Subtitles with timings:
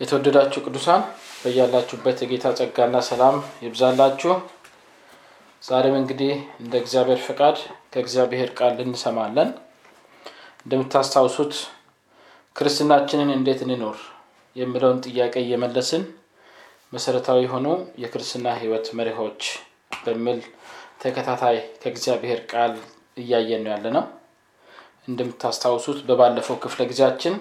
[0.00, 1.02] የተወደዳችሁ ቅዱሳን
[1.40, 4.32] በያላችሁበት የጌታ ጸጋና ሰላም ይብዛላችሁ።
[5.62, 7.56] ዛሬም እንግዲህ እንደ እግዚአብሔር ፈቃድ
[7.92, 9.48] ከእግዚአብሔር ቃል እንሰማለን።
[10.62, 11.54] እንደምታስታውሱት
[12.56, 13.98] ክርስትናችንን እንዴት እንኖር
[14.56, 16.04] የሚለውን ጥያቄ እየመለስን
[16.92, 17.66] መሰረታዊ የሆኑ
[18.02, 19.42] የክርስትና ህይወት መሪሆች
[20.04, 20.38] በሚል
[21.02, 22.72] ተከታታይ ከእግዚአብሔር ቃል
[23.16, 24.04] እያየን ነው ያለ ነው
[25.08, 27.34] እንደምታስታውሱት በባለፈው ክፍለ ጊዜያችን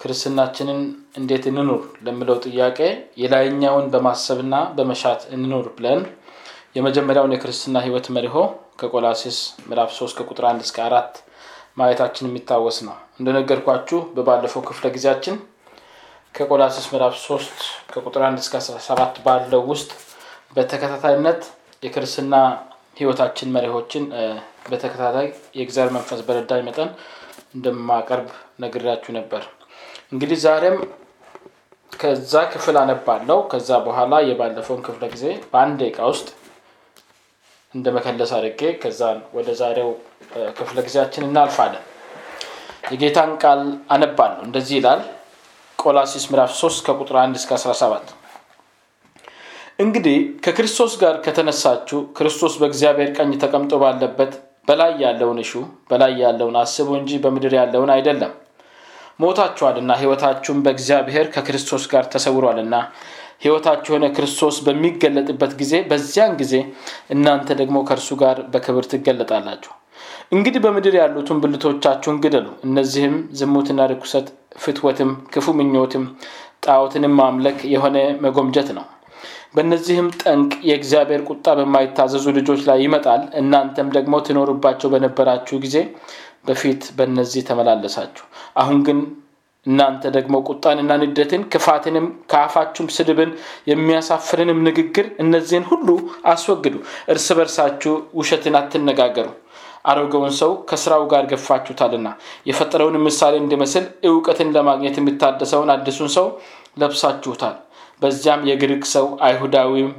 [0.00, 0.80] ክርስትናችንን
[1.14, 2.78] እንዴት እንኑር ለምለው ጥያቄ
[3.22, 6.00] የላይኛውን በማሰብና በመሻት እንኑር ብለን
[6.76, 8.36] የመጀመሪያውን የክርስትና ህይወት መሪሆ
[8.80, 11.14] ከቆላሲስ ምዕራፍ 3 ከቁጥር 1 እስከ አራት
[11.76, 15.36] ማየታችን የሚታወስ ነው። እንደነገርኳችሁ በባለፈው ክፍለ ጊዜያችን
[16.34, 19.90] ከቆላሲስ ምዕራፍ 3 ከቁጥር 1 እስከ 17 ባለው ውስጥ
[20.56, 21.40] በተከታታይነት
[21.82, 22.34] የክርስትና
[23.00, 24.04] ህይወታችን መሪሆችን
[24.70, 25.26] በተከታታይ
[25.58, 26.90] የእግዚአብሔር መንፈስ በረዳኝ መጠን
[27.54, 28.28] እንደማቀርብ
[28.60, 29.42] ነግራችሁ ነበር
[30.12, 30.76] እንግዲህ ዛሬም
[31.92, 36.28] ከዛ ክፍል አነባለው ከዛ በኋላ የባለፈውን ክፍለ ጊዜ በአንድ ደቂቃ ውስጥ
[37.74, 39.00] እንደ መከለስ አድርጌ ከዛ
[39.36, 39.90] ወደ ዛሬው
[40.58, 41.84] ክፍለ ጊዜያችን እናልፋለን።
[42.92, 43.60] የጌታን ቃል
[43.94, 45.02] አነባለሁ። እንደዚህ ይላል
[45.78, 48.14] ቆላሲስ ምዕራፍ 3 ከቁጥር 1 እስከ 17
[49.78, 54.32] እንግዲህ ከክርስቶስ ጋር ከተነሳችሁ ክርስቶስ በእግዚአብሔር ቀኝ ተቀምጦ ባለበት
[54.68, 55.52] በላይ ያለውን እሹ
[55.90, 58.32] በላይ ያለውን አስቡ እንጂ በምድር ያለውን አይደለም
[59.18, 62.74] ሞታችኋልና ህይወታችሁም በእግዚአብሔር ከክርስቶስ ጋር ተሰውሯልና።
[63.42, 66.54] ህይወታችሁ የሆነ ክርስቶስ በሚገለጥበት ጊዜ በዚያን ጊዜ
[67.10, 69.72] እናንተ ደግሞ ከእርሱ ጋር በክብር ትገለጣላችሁ።
[70.32, 74.26] እንግዲህ በምድር ያሉትን ብልቶቻችሁን ግደሉ። እነዚህም ዝሙትና ርኩሰት
[74.58, 76.04] ፍትወትም ክፉ ምኞትም
[76.66, 78.86] ጣዖትንም ማምለክ የሆነ መጎምጀት ነው።
[79.54, 85.76] በእነዚህም ጠንቅ የእግዚአብሔር ቁጣ በማይታዘዙ ልጆች ላይ ይመጣል። እናንተም ደግሞ ትኖሩባቸው በነበራችሁ ጊዜ
[86.48, 88.24] በፊት በእነዚህ ተመላለሳችሁ።
[88.56, 88.98] አሁን ግን
[89.66, 93.30] እናንተ ደግሞ ቁጣንና ንደትን ክፋትንም ከአፋችሁም ስድብን
[93.70, 95.88] የሚያሳፍርንም ንግግር እነዚህን ሁሉ
[96.32, 96.76] አስወግዱ።
[97.08, 99.28] እርስ በርሳችሁ ውሸትን አትነጋገሩ።
[99.84, 102.08] አሮጌውን ሰው ከስራው ጋር ገፋችሁታልና
[102.48, 106.26] የፈጠረውን ምሳሌ እንዲመስል እውቀትን ለማግኘት የሚታደሰውን አዲሱን ሰው
[106.80, 107.56] ለብሳችሁታል።
[108.02, 109.90] በዚያም የግሪክ ሰው አይሁዳዊም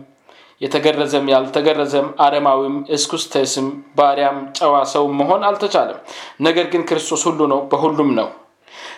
[0.61, 5.99] የተገረዘም ያልተገረዘም አረማዊም እስኩስተስም ባሪያም ጨዋ ሰው መሆን አልተቻለም።
[6.41, 8.29] ነገር ግን ክርስቶስ ሁሉ ነው በሁሉም ነው።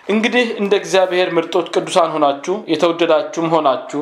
[0.10, 4.02] እንግዲህ እንደ እግዚአብሔር ምርጦች ቅዱሳን ሆናችሁ የተወደዳችሁም ሆናችሁ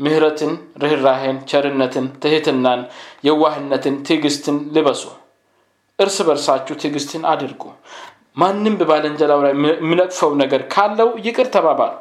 [0.00, 0.52] ምህረትን
[0.82, 2.82] ርኅራሄን ቸርነትን ትህትናን
[3.28, 5.02] የዋህነትን ትዕግስትን ልበሱ።
[5.98, 7.62] እርስ በርሳችሁ ትዕግስትን አድርጉ።
[8.36, 11.94] ማንም በባለንጀላው ላይ የሚነቅፈው ነገር ካለው ይቅር ተባባሉ።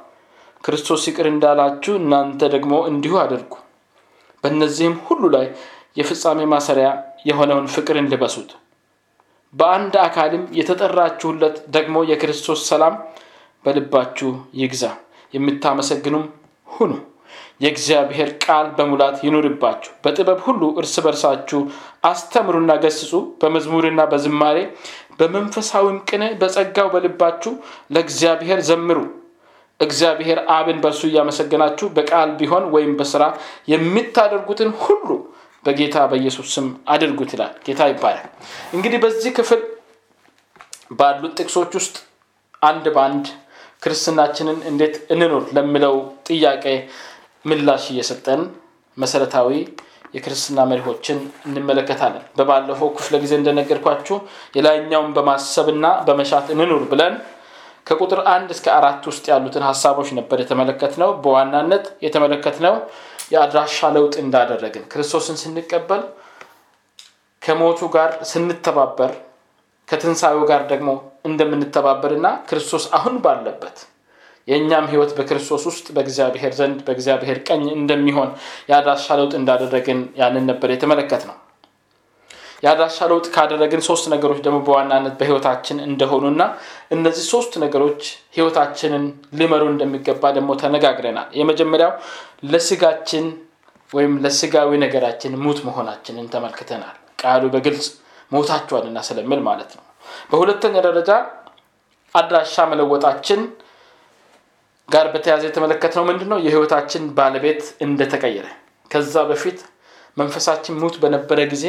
[0.64, 3.54] ክርስቶስ ይቅር እንዳላችሁ እናንተ ደግሞ እንዲሁ አድርጉ
[4.48, 5.46] በእነዚህም ሁሉ ላይ
[5.98, 6.88] የፍጻሜ ማሰሪያ
[7.28, 8.50] የሆነውን ፍቅርን ልበሱት።
[9.54, 12.96] በአንድ አካልም የተጠራችሁለት ደግሞ የክርስቶስ ሰላም
[13.66, 14.84] በልባችሁ ይግዛ።
[15.34, 16.26] የምታመሰግኑም
[16.68, 16.92] ሁኑ።
[17.64, 21.60] የእግዚአብሔር ቃል በሙላት ይኑርባችሁ። በጥበብ ሁሉ እርስ በርሳችሁ
[22.10, 24.58] አስተምሩና ገስጹ። በመዝሙርና በዝማሬ
[25.20, 27.54] በመንፈሳዊም ቅነ በጸጋው በልባችሁ
[27.94, 29.00] ለእግዚአብሔር ዘምሩ
[29.80, 33.24] እግዚአብሔር አብን በእርሱ እያመሰገናችሁ በቃል ቢሆን ወይም በስራ
[33.72, 35.10] የምታደርጉትን ሁሉ
[35.66, 38.28] በጌታ በኢየሱስ ስም አድርጉት ይላል። ጌታ ይባላል።
[38.76, 39.62] እንግዲህ በዚህ ክፍል
[40.92, 41.96] ባሉት ጥቅሶች ውስጥ
[42.62, 43.26] አንድ በአንድ
[43.84, 45.96] ክርስትናችንን እንዴት እንኖር ለሚለው
[46.28, 46.66] ጥያቄ
[47.46, 48.42] ምላሽ እየሰጠን
[48.98, 49.50] መሰረታዊ
[50.14, 51.18] የክርስትና መሪሆችን
[51.48, 54.18] እንመለከታለን። በባለፈው ክፍለ ጊዜ እንደነገርኳችሁ
[54.58, 57.16] የላይኛውን በማሰብና በመሻት እንኑር ብለን
[57.88, 62.76] ከቁጥር አንድ እስከ አራት ውስጥ ያሉትን ሀሳቦች ነበር የተመለከት ነው በዋናነት የተመለከት ነው
[63.34, 66.04] የአድራሻ ለውጥ እንዳደረግን ክርስቶስን ስንቀበል
[67.42, 69.12] ከሞቱ ጋር ስንተባበር
[69.88, 70.90] ከትንሳኤው ጋር ደግሞ
[71.26, 73.78] እንደምንተባበር እና ክርስቶስ አሁን ባለበት
[74.48, 78.30] የእኛም ህይወት በክርስቶስ ውስጥ በእግዚአብሔር ዘንድ በእግዚአብሔር ቀኝ እንደሚሆን
[78.70, 81.36] የአድራሻ ለውጥ እንዳደረግን ያንን ነበር የተመለከት ነው
[82.64, 86.42] የአድራሻ ለውጥ ካደረግን ሶስት ነገሮች ደግሞ በዋናነት በህይወታችን እንደሆኑና
[86.92, 88.02] እነዚህ ሶስት ነገሮች
[88.38, 89.04] ህይወታችንን
[89.40, 91.92] ሊመሩ እንደሚገባ ደግሞ ተነጋግረናል። የመጀመሪያው
[92.52, 93.26] ለስጋችን
[93.92, 97.86] ወይም ለስጋዊ ነገራችን ሙት መሆናችንን ተመልክተናል። ቃሉ በግልጽ
[98.32, 99.84] ሞታችኋልና ስለምል ማለት ነው።
[100.32, 101.12] በሁለተኛ ደረጃ
[102.16, 103.40] አድራሻ መለወጣችን
[104.90, 106.38] ጋር በተያዘ የተመለከትነው ምንድነው?
[106.46, 108.48] የህይወታችን ባለቤት እንደተቀየረ።
[108.92, 109.60] ከዛ በፊት
[110.18, 111.66] መንፈሳችን ሙት በነበረ ጊዜ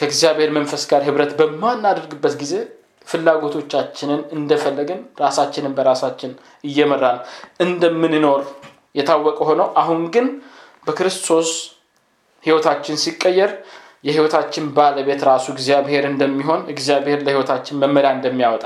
[0.00, 2.54] ከእግዚአብሔር መንፈስ ጋር ህብረት በማናደርግበት ጊዜ
[3.06, 6.32] ፍላጎቶቻችንን እንደፈለግን ራሳችንን በራሳችን
[6.64, 7.18] እየመራን
[7.64, 8.42] እንደምንኖር
[8.94, 10.26] የታወቀ ሆነው አሁን ግን
[10.86, 11.50] በክርስቶስ
[12.44, 13.50] ህይወታችን ሲቀየር
[14.04, 18.64] የህይወታችን ባለቤት ራሱ እግዚአብሔር እንደሚሆን እግዚአብሔር ለህይወታችን መመሪያ እንደሚያወጣ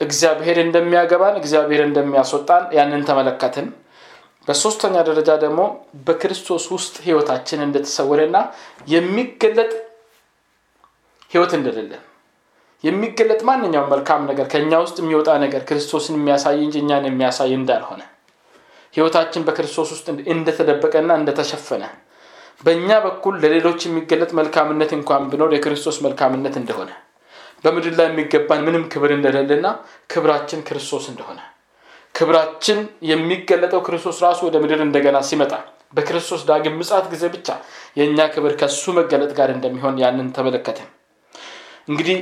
[0.00, 3.66] እግዚአብሔር እንደሚያገባን እግዚአብሔር እንደሚያስወጣን ያንን ተመለከትን።
[4.48, 5.60] በሶስተኛ ደረጃ ደግሞ
[6.06, 8.36] በክርስቶስ ውስጥ ህይወታችን እንደተሰወረና
[8.88, 9.72] የሚገለጥ
[11.34, 12.02] ህይወት እንደሌለን
[12.84, 18.02] የሚገለጥ ማንኛውም መልካም ነገር ከእኛ ውስጥ የሚወጣ ነገር ክርስቶስን የሚያሳይ እንጂ እኛን የሚያሳይ እንዳልሆነ።
[18.94, 21.84] ህይወታችን በክርስቶስ ውስጥ እንደተደበቀና እንደተሸፈነ።
[22.64, 26.90] በእኛ በኩል ለሌሎች የሚገለጥ መልካምነት እንኳን ቢኖር የክርስቶስ መልካምነት እንደሆነ።
[27.64, 29.66] በምድር ላይ የሚገባን ምንም ክብር እንደሌለና
[30.12, 31.40] ክብራችን ክርስቶስ እንደሆነ።
[32.14, 35.52] ክብራችን የሚገለጠው ክርስቶስ ራሱ ወደ ምድር እንደገና ሲመጣ
[35.94, 37.48] በክርስቶስ ዳግም ምጻት ጊዜ ብቻ
[37.96, 40.88] የእኛ ክብር ከሱ መገለጥ ጋር እንደሚሆን ያንን ተመለከትን
[41.88, 42.18] እንግዲህ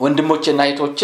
[0.00, 1.00] ወንድሞቼና እህቶቼ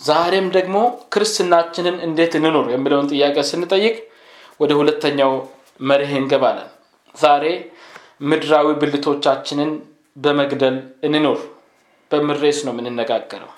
[0.00, 0.76] ዛሬም ደግሞ
[1.14, 3.96] ክርስትናችንን እንዴት እንኖር የሚለውን ጥያቄ ስንጠይቅ
[4.60, 5.32] ወደ ሁለተኛው
[5.80, 6.68] መርህ እንገባለን።
[7.16, 7.44] ዛሬ
[8.22, 9.70] ምድራዊ ብልቶቻችንን
[10.16, 10.76] በመግደል
[11.08, 11.38] እንኖር
[12.10, 13.50] በምሬስ ነው የምንነጋገረው።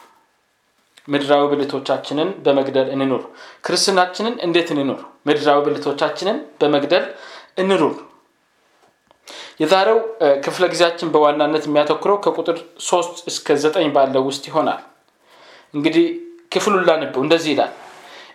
[1.08, 3.22] ምድራዊ ብልቶቻችንን በመግደል እንኑር።
[3.66, 4.98] ክርስትናችንን እንዴት እንኑር?
[5.26, 7.04] ምድራዊ ብልቶቻችንን በመግደል
[7.58, 7.94] እንኑር
[9.62, 9.98] የዛሬው
[10.44, 14.80] ክፍለ ጊዜያችን በዋናነት የሚያተኩረው ከቁጥር ሶስት እስከ ዘጠኝ ባለው ውስጥ ይሆናል።
[15.74, 16.06] እንግዲህ
[16.52, 17.72] ክፍሉን ላንበው እንደዚህ ይላል።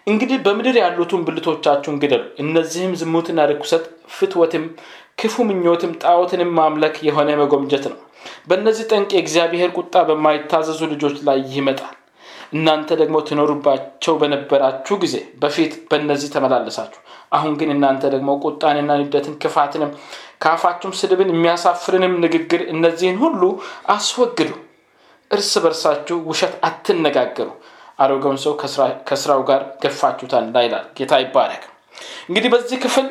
[0.07, 3.86] እንግዲህ በምድር ያሉትን ብልቶቻችሁን ግደሉ። እነዚህም ዝሙትና ርኩሰት
[4.16, 4.66] ፍትወትም
[5.22, 8.00] ክፉ ምኞትም ጣዖትንም ማምለክ የሆነ መጎምጀት ነው።
[8.50, 11.94] በእነዚህ ጠንቅ የእግዚአብሔር ቁጣ በማይታዘዙ ልጆች ላይ ይመጣል
[12.54, 17.02] እናንተ ደግሞ ትኖሩባቸው በነበራችሁ ጊዜ በፊት በእነዚህ ተመላለሳችሁ።
[17.34, 19.92] አሁን ግን እናንተ ደግሞ ቁጣንና ንደትን ክፋትንም
[20.44, 23.42] ከአፋችሁም ስድብን የሚያሳፍርንም ንግግር እነዚህን ሁሉ
[23.90, 24.52] አስወግዱ።
[25.32, 27.50] እርስ በርሳችሁ ውሸት አትነጋገሩ።
[28.00, 28.54] አሮጌውን ሰው
[29.10, 31.64] ከስራው ጋር ገፋችሁታል ይላል። ጌታ ይባረክ።
[32.30, 33.08] እንግዲህ በዚህ ክፍል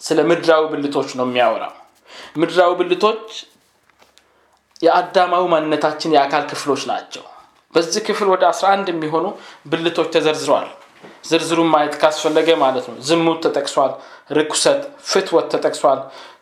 [0.00, 1.74] ስለ ምድራዊ ብልቶች ነው የሚያወራው።
[2.40, 3.26] ምድራዊ ብልቶች
[4.82, 7.24] የአዳማዊ ማንነታችን የአካል ክፍሎች ናቸው
[7.74, 9.26] በዚህ ክፍል ወደ 11 የሚሆኑ
[9.70, 10.68] ብልቶች ተዘርዝረዋል።
[11.28, 13.92] ዝርዝሩን ማየት ካስፈለገ ማለት ነው። ዝሙት ተጠቅሷል
[14.38, 14.80] ርኩሰት
[15.10, 16.00] ፍትወት ተጠቅሷል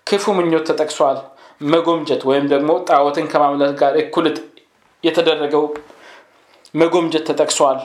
[0.08, 1.18] ክፉ ምኞት ተጠቅሷል
[1.64, 4.38] መጎምጀት ወይም ደግሞ ጣዖትን ከማምለት ጋር እኩልት
[5.04, 5.64] የተደረገው
[6.74, 7.78] መጎምጀት ተጠቅሷል።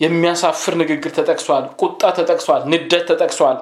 [0.00, 3.58] የሚያሳፍር ንግግር ተጠቅሷል ቁጣ ተጠቅሷል ንደት ተጠቅሷል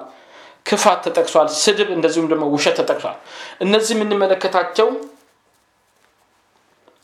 [0.65, 3.17] ክፋት ተጠቅሷል ስድብ እንደዚሁም ደግሞ ውሸት ተጠቅሷል።
[3.61, 4.87] እነዚህ የምንመለከታቸው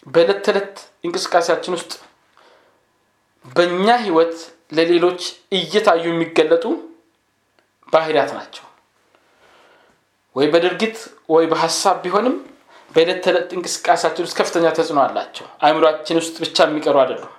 [0.08, 0.76] በዕለት ተዕለት
[1.06, 1.92] እንቅስቃሴያችን ውስጥ
[3.46, 4.36] በእኛ ህይወት
[4.78, 5.22] ለሌሎች
[5.52, 6.66] እየታዩ የሚገለጡ
[7.94, 8.66] ባህሪያት ናቸው።
[10.36, 10.98] ወይ በድርጊት
[11.34, 12.36] ወይ በሀሳብ ቢሆንም
[12.92, 17.34] በዕለት ተዕለት እንቅስቃሴያችን ውስጥ ከፍተኛ ተጽዕኖ አላቸው። አእምሯችን ውስጥ ብቻ የሚቀሩ አይደሉም።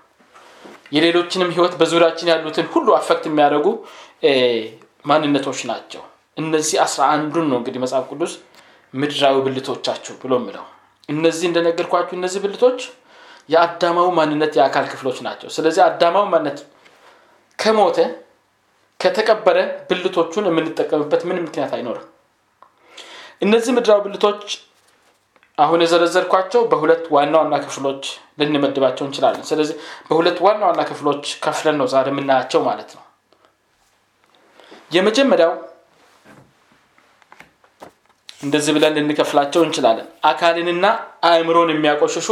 [0.93, 3.69] የሌሎችንም ህይወት በዙሪያችን ያሉትን ሁሉ አፈክት የሚያደርጉ
[5.05, 6.03] ማንነቶች ናቸው።
[6.37, 8.33] እነዚህ አስራ አንዱን ነው እንግዲህ መጽሐፍ ቅዱስ
[8.95, 10.67] ምድራዊ ብልቶቻችሁ ብሎ ምለው
[11.09, 12.81] እነዚህ እንደነገርኳችሁ እነዚህ ብልቶች
[13.49, 16.59] የአዳማዊ ማንነት የአካል ክፍሎች ናቸው። ስለዚህ አዳማዊ ማንነት
[17.59, 17.99] ከሞተ
[19.01, 19.59] ከተቀበረ
[19.89, 22.07] ብልቶቹን የምንጠቀምበት ምን ምክንያት አይኖርም።
[23.43, 24.45] እነዚህ ምድራዊ ብልቶች
[25.59, 28.05] አሁን የዘረዘርኳቸው በሁለት ዋና ዋና ክፍሎች
[28.41, 29.75] ልንመድባቸው እንችላለን። ስለዚህ
[30.09, 33.03] በሁለት ዋና ዋና ክፍሎች ከፍለን ነው ዛሬ የምናያቸው ማለት ነው።
[34.93, 35.53] የመጀመሪያው
[38.43, 40.87] እንደዚህ ብለን ልንከፍላቸው እንችላለን። አካልንና
[41.29, 42.29] አእምሮን የሚያቆሽሹ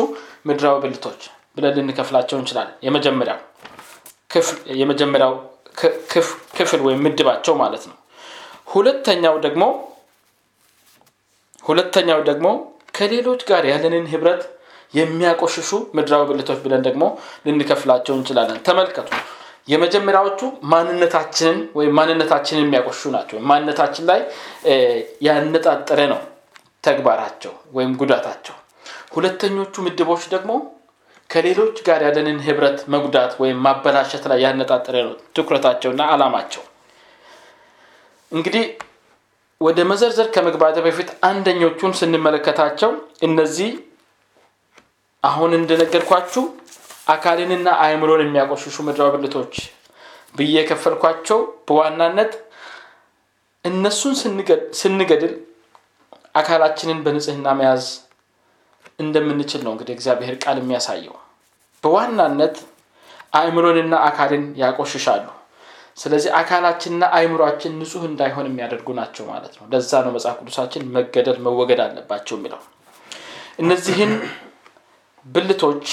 [0.49, 1.21] ምድራዊ ብልቶች
[1.57, 3.39] ብለን ልንከፍላቸው እንችላለን። የመጀመሪያው
[4.81, 5.33] የመጀመሪያው
[6.59, 7.97] ክፍል ወይም ምድባቸው ማለት ነው።
[8.73, 9.65] ሁለተኛው ደግሞ
[11.65, 12.47] ሁለተኛው ደግሞ
[12.97, 14.43] ከሌሎች ጋር ያለንን ህብረት
[14.95, 17.05] የሚያቆሽሹ ምድራዊ ብልቶች ብለን ደግሞ
[17.47, 19.09] ልንከፍላቸው እንችላለን። ተመልከቱ
[19.69, 20.41] የመጀመሪያዎቹ
[20.73, 24.21] ማንነታችንን ወይም ማንነታችንን የሚያቆሹ ናቸው። ማንነታችን ላይ
[25.27, 26.21] ያነጣጠረ ነው
[26.85, 28.57] ተግባራቸው ወይም ጉዳታቸው።
[29.15, 30.53] ሁለተኞቹ ምድቦች ደግሞ
[31.31, 36.63] ከሌሎች ጋር ያለንን ህብረት መጉዳት ወይም ማበላሸት ላይ ያነጣጠረ ነው ትኩረታቸውና አላማቸው።
[38.33, 38.65] እንግዲህ
[39.61, 42.91] ወደ መዘርዘር ከመግባት በፊት አንደኞቹን ስንመለከታቸው
[43.23, 43.71] እነዚህ
[45.23, 46.45] አሁን እንደነገርኳችሁ
[47.11, 49.55] አካልንና አእምሮን የሚያቆሽሹ ምድራዊ ብልቶች
[50.35, 51.39] ብዬ የከፈልኳቸው
[51.69, 52.33] በዋናነት
[53.65, 54.15] እነሱን
[54.81, 55.33] ስንገድል
[56.35, 57.87] አካላችንን በንጽህና መያዝ
[58.99, 61.17] እንደምንችል ነው እንግዲህ እግዚአብሔር ቃል የሚያሳየው።
[61.85, 62.57] በዋናነት
[63.39, 65.27] አእምሮንና አካልን ያቆሽሻሉ።
[65.99, 71.81] ስለዚህ አካላችንና አእምሯችን ንጹህ እንዳይሆን የሚያደርጉ ናቸው ማለት ነው። ለዛ ነው መጽሐፍ ቅዱሳችን መገደል መወገድ
[71.87, 72.61] አለባቸው የሚለው።
[73.59, 74.13] እነዚህን
[75.27, 75.87] ብልቶች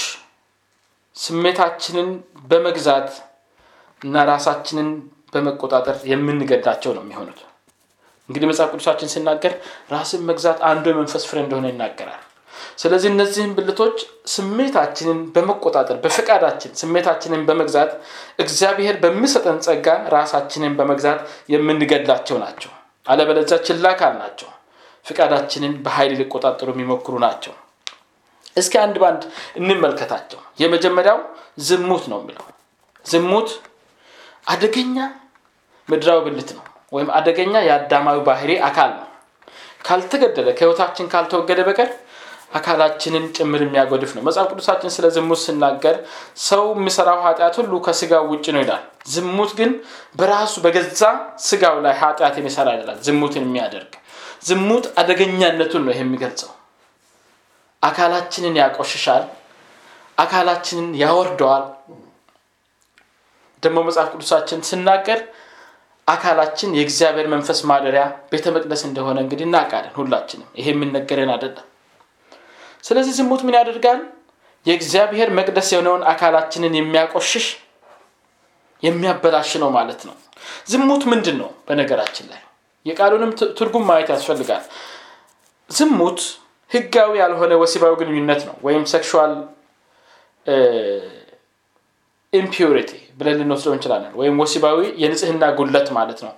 [1.18, 2.08] ስሜታችንን
[2.50, 3.10] በመግዛት
[4.00, 4.88] እና ራሳችንን
[5.32, 7.40] በመቆጣጠር የምንገዳቸው ነው የሚሆኑት።
[8.28, 9.52] እንግዲህ መጽሐፍ ቅዱሳችን ሲናገር
[9.92, 12.22] ራስን መግዛት አንዱ የመንፈስ ፍሬ እንደሆነ ይናገራል።
[12.78, 13.96] ስለዚህ እነዚህን ብልቶች
[14.32, 17.90] ስሜታችንን በመቆጣጠር በፈቃዳችን ስሜታችንን በመግዛት
[18.38, 21.20] እግዚአብሔር በሚሰጠን ጸጋ ራሳችንን በመግዛት
[21.54, 22.72] የምንገድላቸው ናቸው።
[23.06, 24.48] አለበለዚያ ችላ ካል ናቸው
[25.06, 27.54] ፍቃዳችንን በኃይል ሊቆጣጠሩ የሚሞክሩ ናቸው
[28.58, 29.22] እስኪ አንድ ባንድ
[29.58, 31.18] እንመልከታቸው። የመጀመሪያው
[31.60, 32.46] ዝሙት ነው የሚለው።
[33.04, 33.50] ዝሙት
[34.46, 34.96] አደገኛ
[35.88, 39.06] ምድራዊ ብልት ነው ወይም አደገኛ የአዳማዊ ባህሪ አካል ነው።
[39.86, 41.90] ካልተገደለ ከህይወታችን ካልተወገደ በቀር
[42.54, 45.96] አካላችንን ጭምር የሚያጎድፍ ነው። መጽሐፍ ቅዱሳችን ስለ ዝሙት ስናገር
[46.44, 49.70] ሰው የሚሰራው ኃጢአት ሁሉ ከስጋው ውጭ ነው ይላል። ዝሙት ግን
[50.18, 51.02] በራሱ በገዛ
[51.44, 53.92] ስጋው ላይ ኃጢአት የሚሰራ ይላል ዝሙትን የሚያደርግ።
[54.48, 56.50] ዝሙት አደገኛነቱን ነው የሚገልጸው
[57.82, 59.24] አካላችንን ያቆሽሻል
[60.18, 61.64] አካላችንን ያወርደዋል።
[63.62, 65.20] ደግሞ መጽሐፍ ቅዱሳችን ስናገር
[66.06, 71.66] አካላችን የእግዚአብሔር መንፈስ ማደሪያ ቤተ መቅደስ እንደሆነ እንግዲህ እናውቃለን ሁላችንም። ይሄ የምነገረን አይደለም።
[72.84, 74.00] ስለዚህ ዝሙት ምን ያደርጋል?
[74.66, 77.46] የእግዚአብሔር መቅደስ የሆነውን አካላችንን የሚያቆሽሽ
[78.82, 80.14] የሚያበላሽ ነው ማለት ነው።
[80.70, 82.40] ዝሙት ምንድን ነው በነገራችን ላይ
[82.86, 84.64] የቃሉንም ትርጉም ማየት ያስፈልጋል።
[85.70, 86.20] ዝሙት
[86.70, 89.32] ህጋዊ ያልሆነ ወሲባዊ ግንኙነት ነው ወይም sexual
[92.32, 96.32] impurity ብለን ልንወስደው እንችላለን ወይም ወሲባዊ የንጽህና ጉድለት ማለት ነው።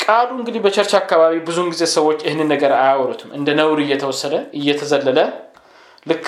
[0.00, 5.18] ቃሉ እንግዲህ በ church አካባቢ ብዙውን ጊዜ ሰዎች ይህንን ነገር አያወሩትም። እንደ ነውር እየተወሰደ እየተዘለለ
[6.06, 6.26] ልክ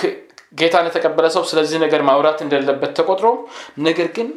[0.58, 3.26] ጌታን የተቀበለ ሰው ስለዚህ ነገር ማውራት እንደሌለበት ተቆጥሮ
[3.86, 4.28] ነገር ግን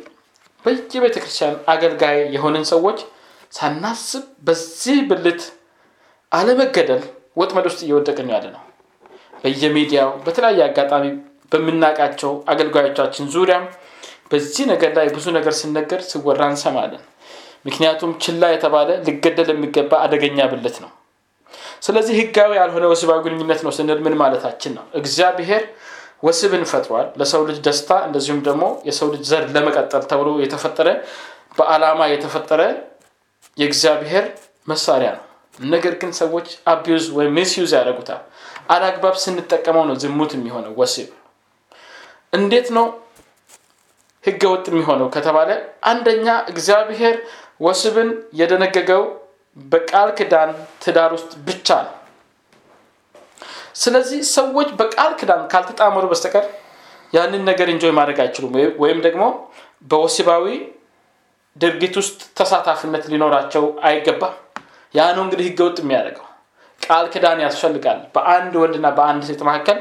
[0.65, 2.99] በየቤተ ክርስቲያን አገልጋይ የሆንን ሰዎች
[3.53, 5.41] ሳናስብ በዚህ ብልት
[6.31, 7.01] አለመገደል
[7.37, 8.61] ወጥመድ ውስጥ እየወደቅን ያለ ነው
[9.43, 11.05] በየሚዲያው በተለያየ አጋጣሚ
[11.51, 13.65] በምናውቃቸው አገልጋዮቻችን ዙሪያም
[14.31, 17.01] በዚህ ነገር ላይ ብዙ ነገር ሲነገር ሲወራ እንሰማለን።
[17.65, 20.91] ምክንያቱም ችላ የተባለ ሊገደል የሚገባ አደገኛ ብልት ነው።
[21.85, 24.85] ስለዚህ ህጋዊ ያልሆነ ወሲባዊ ግንኙነት ነው ስንል ምን ማለታችን ነው?
[24.99, 25.63] እግዚአብሔር
[26.23, 30.87] ወሲብን ፈጥሯል። ለሰው ልጅ ደስታ እንደዚሁም ደግሞ የሰው ልጅ ዘር ለመቀጠል ተብሎ የተፈጠረ
[31.57, 32.61] በአላማ የተፈጠረ
[33.57, 34.25] የእግዚአብሔር
[34.67, 35.25] መሳሪያ ነው።
[35.67, 38.21] ነገር ግን ሰዎች abuse ወይም misuse ያደረጉታል
[38.71, 41.09] አላግባብ ስንጠቀመው ነው ዝሙት የሚሆነው ወሲብ።
[42.33, 42.85] እንዴት ነው
[44.23, 45.49] ህገ ወጥ የሚሆነው ከተባለ
[45.91, 47.15] አንደኛ እግዚአብሔር
[47.61, 48.09] ወስብን
[48.39, 49.03] የደነገገው
[49.57, 50.49] በቃል ክዳን
[50.83, 51.95] ትዳር ውስጥ ብቻ ነው።
[53.75, 56.45] ስለዚህ ሰዎች በቃል ክዳን ካልተጣመሩ በስተቀር
[57.13, 59.23] ያንን ነገር እንጆይ ማድረግ አይችሉም። ወይም ደግሞ
[59.91, 60.45] በወሲባዊ
[61.55, 64.35] ድርጊት ውስጥ ተሳታፊነት ሊኖራቸው አይገባም።
[64.95, 66.27] ያ ነው እንግዲህ ህገወጥ የሚያደርገው
[66.91, 69.77] ቃል ክዳን ያስፈልጋል። በአንድ ወንድና በአንድ ሴት መካከል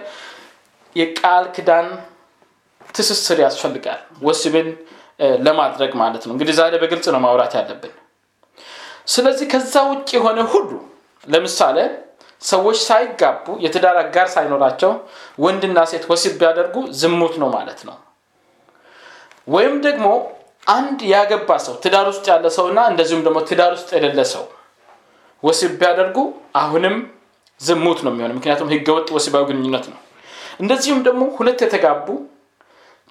[0.97, 1.87] የቃል ክዳን
[2.95, 4.69] ትስስር ያስፈልጋል። ወስብን
[5.47, 7.95] ለማድረግ ማለት ነው። እንግዲህ ዛሬ በግልጽ ነው ማውራት ያለብን።
[9.09, 10.71] ስለዚህ ከዛ ውጭ የሆነ ሁሉ
[11.27, 11.77] ለምሳሌ
[12.43, 14.93] ሰዎች ሳይጋቡ የትዳር አጋር ሳይኖራቸው
[15.45, 17.97] ወንድና ሴት ወሲብ ቢያደርጉ ዝሙት ነው ማለት ነው።
[19.49, 20.07] ወይም ደግሞ
[20.71, 24.45] አንድ ያገባ ሰው ትዳር ውስጥ ያለ ሰውና እንደዚሁም ደግሞ ትዳር ውስጥ የሌለ ሰው
[25.43, 26.17] ወሲብ ቢያደርጉ
[26.57, 26.97] አሁንም
[27.61, 29.99] ዝሙት ነው የሚሆነ ምክንያቱም ህገወጥ ወሲባዊ ግንኙነት ነው።
[30.61, 32.07] እንደዚሁም ደግሞ ሁለት የተጋቡ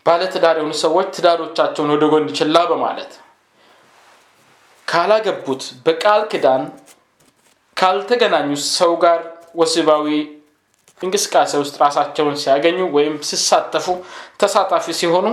[0.05, 3.11] ባለትዳር የሆኑ ሰዎች ትዳሮቻቸውን ወደ ጎን ችላ በማለት
[4.87, 6.63] ካላገቡት በቃል ክዳን
[7.77, 9.19] ካልተገናኙ ሰው ጋር
[9.55, 10.07] ወሲባዊ
[11.01, 13.85] እንቅስቃሴ ውስጥ ራሳቸውን ሲያገኙ ወይም ሲሳተፉ
[14.41, 15.27] ተሳታፊ ሲሆኑ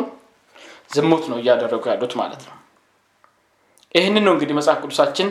[0.94, 2.54] ዝሙት ነው እያደረጉ ያሉት ማለት ነው።
[3.94, 5.28] ይህንን ነው እንግዲህ መጽሐፍ ቅዱሳችን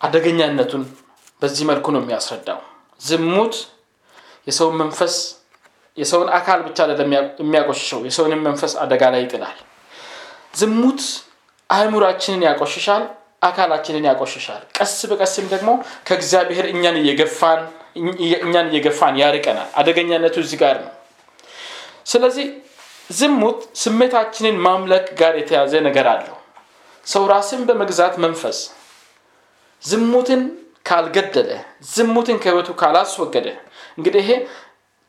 [0.00, 0.82] አደገኛነቱን
[1.42, 2.60] በዚህ መልኩ ነው የሚያስረዳው።
[3.00, 3.54] ዝሙት
[4.46, 5.14] የሰውን መንፈስ
[5.98, 6.78] የሰውን አካል ብቻ
[7.40, 9.58] የሚያቆሽሸው የሰውንም መንፈስ አደጋ ላይ ይጥላል።
[10.54, 11.02] ዝሙት
[11.70, 13.04] አእምሯችንን ያቆሽሻል
[13.42, 15.70] አካላችንን ያቆሽሻል። ቀስ በቀስም ደግሞ
[16.06, 17.60] ከእግዚአብሔር እኛን እየገፋን
[18.42, 20.92] እኛን እየገፋን ያርቀናል። አደገኛነቱ እዚህ ጋር ነው።
[22.06, 22.46] ስለዚህ
[23.10, 26.36] ዝሙት ስሜታችንን ማምለክ ጋር የተያዘ ነገር አለው።
[27.06, 28.58] ሰው ራስን በመግዛት መንፈስ
[29.86, 30.42] ዝሙትን
[30.86, 31.50] ካልገደለ
[31.92, 33.46] ዝሙትን ከህይወቱ ካላስወገደ
[33.98, 34.30] እንግዲህ ይሄ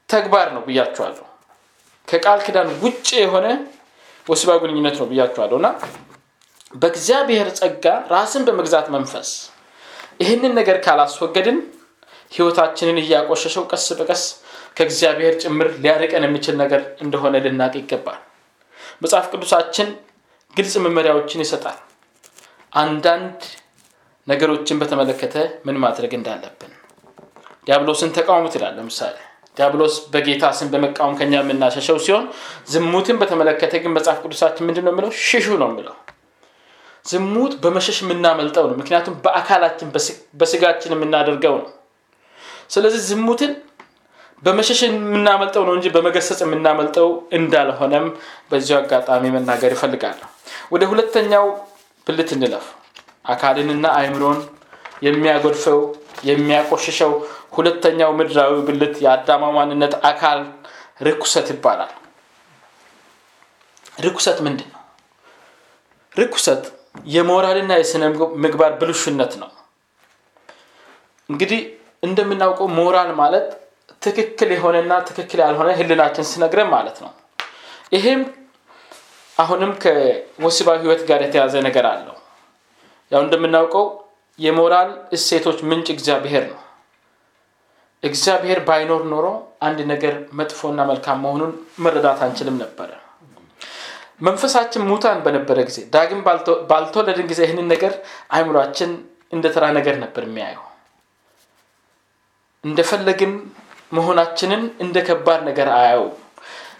[0.09, 1.25] ተግባር ነው ብያቸዋለሁ
[2.07, 3.47] ከቃል ክዳን ውጭ የሆነ
[4.27, 5.69] ወሲባዊ ግንኙነት ነው ብያቸዋለሁ እና
[6.73, 9.29] በእግዚአብሔር ጸጋ ራስን በመግዛት መንፈስ
[10.21, 11.57] ይህንን ነገር ካላስወገድን
[12.31, 14.23] ህይወታችንን እያቆሸሸው ቀስ በቀስ
[14.77, 18.19] ከእግዚአብሔር ጭምር ሊያርቀን የሚችል ነገር እንደሆነ ልናቅ ይገባል።
[19.03, 19.87] መጽሐፍ ቅዱሳችን
[20.55, 21.77] ግልጽ መመሪያዎችን ይሰጣል።
[22.73, 23.39] አንዳንድ
[24.27, 26.71] ነገሮችን በተመለከተ ምን ማድረግ እንዳለብን።
[27.67, 29.15] ዲያብሎስን ተቃውሙት ይላል ለምሳሌ።
[29.57, 32.25] ዲያብሎስ በጌታ ስም በመቃወም ከኛ የምናሸሸው ሲሆን
[32.71, 35.11] ዝሙትን በተመለከተ ግን መጽሐፍ ቅዱሳችን ምንድን ነው የሚለው?
[35.21, 35.95] ሽሹ ነው የሚለው።
[37.05, 39.89] ዝሙት በመሸሽ የምናመልጠው ነው። ምክንያቱም በአካላችን
[40.39, 41.69] በስጋችን የምናደርገው ነው።
[42.69, 43.51] ስለዚህ ዝሙትን
[44.43, 47.07] በመሸሽ የምናመልጠው ነው እንጂ በመገሰጽ የምናመልጠው
[47.37, 48.05] እንዳልሆነም
[48.51, 50.19] በዚሁ አጋጣሚ መናገር ይፈልጋል
[50.71, 51.45] ወደ ሁለተኛው
[52.07, 52.65] ብልት እንለፍ
[53.27, 54.39] አካልንና አእምሮን
[55.07, 55.79] የሚያጎድፈው
[56.27, 57.11] የሚያቆሽሸው
[57.55, 60.39] ሁለተኛው ምድራዊ ብልት የአዳማ ማንነት አካል
[61.07, 61.91] ርኩሰት ይባላል።
[64.05, 64.81] ርኩሰት ምንድን ነው?
[66.15, 66.63] ርኩሰት
[67.09, 68.03] የሞራልና የስነ
[68.43, 69.49] ምግባር ብልሹነት ነው።
[71.29, 71.61] እንግዲህ
[72.03, 73.47] እንደምናውቀው ሞራል ማለት
[74.01, 77.11] ትክክል የሆነና ትክክል ያልሆነ ህልናችን ስነግረን ማለት ነው።
[77.95, 78.21] ይሄም
[79.37, 82.16] አሁንም ከወሲባዊ ህይወት ጋር የተያዘ ነገር አለው
[83.11, 83.85] ያው እንደምናውቀው
[84.39, 86.59] የሞራል እሴቶች ምንጭ እግዚአብሔር ነው።
[88.03, 89.27] እግዚአብሔር ባይኖር ኖሮ
[89.61, 92.89] አንድ ነገር መጥፎና መልካም መሆኑን መረዳት አንችልም ነበረ።
[94.21, 96.21] መንፈሳችን ሙታን በነበረ ጊዜ ዳግም
[96.69, 97.93] ባልተወለድን ጊዜ ይህንን ነገር
[98.31, 98.91] አይምሯችን
[99.33, 100.63] እንደ ተራ ነገር ነበር የሚያየው።
[102.63, 103.33] እንደፈለግን
[103.91, 106.05] መሆናችንን እንደ ከባድ ነገር አያው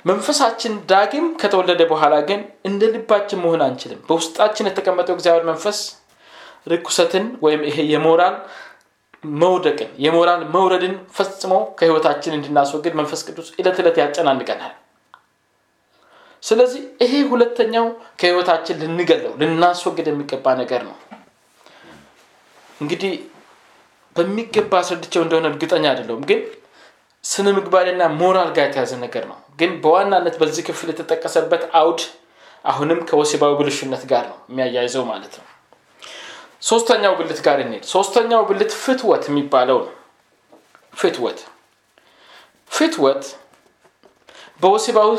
[0.06, 5.80] መንፈሳችን ዳግም ከተወለደ በኋላ ግን እንደ ልባችን መሆን አንችልም። በውስጣችን የተቀመጠው እግዚአብሔር መንፈስ
[6.68, 8.36] ርኩሰትን ወይም ይሄ የሞራል
[9.40, 14.74] መውደቅን የሞራል መውረድን ፈጽሞ ከህይወታችን እንድናስወግድ መንፈስ ቅዱስ እለት ዕለት ያጨናንቀናል።
[16.44, 17.86] ስለዚህ ይሄ ሁለተኛው
[18.20, 20.96] ከህይወታችን ልንገለው ልናስወግድ የሚገባ ነገር ነው።
[22.82, 23.14] እንግዲህ
[24.16, 26.40] በሚገባ አስረድቸው እንደሆነ እርግጠኛ አይደለውም ግን
[27.24, 32.02] ስነ ምግባርና ሞራል ጋር የተያዘ ነገር ነው። ግን በዋናነት በዚህ ክፍል የተጠቀሰበት አውድ
[32.66, 35.46] አሁንም ከወሲባዊ ብልሽነት ጋር ነው የሚያያይዘው ማለት ነው
[36.68, 39.94] ሶስተኛው ብልት ጋር እንሄድ ሶስተኛው ብልት ፍትወት የሚባለው ነው።
[40.94, 41.40] ፍትወት።
[42.72, 43.24] ፍትወት
[44.62, 45.10] በወሲባዊ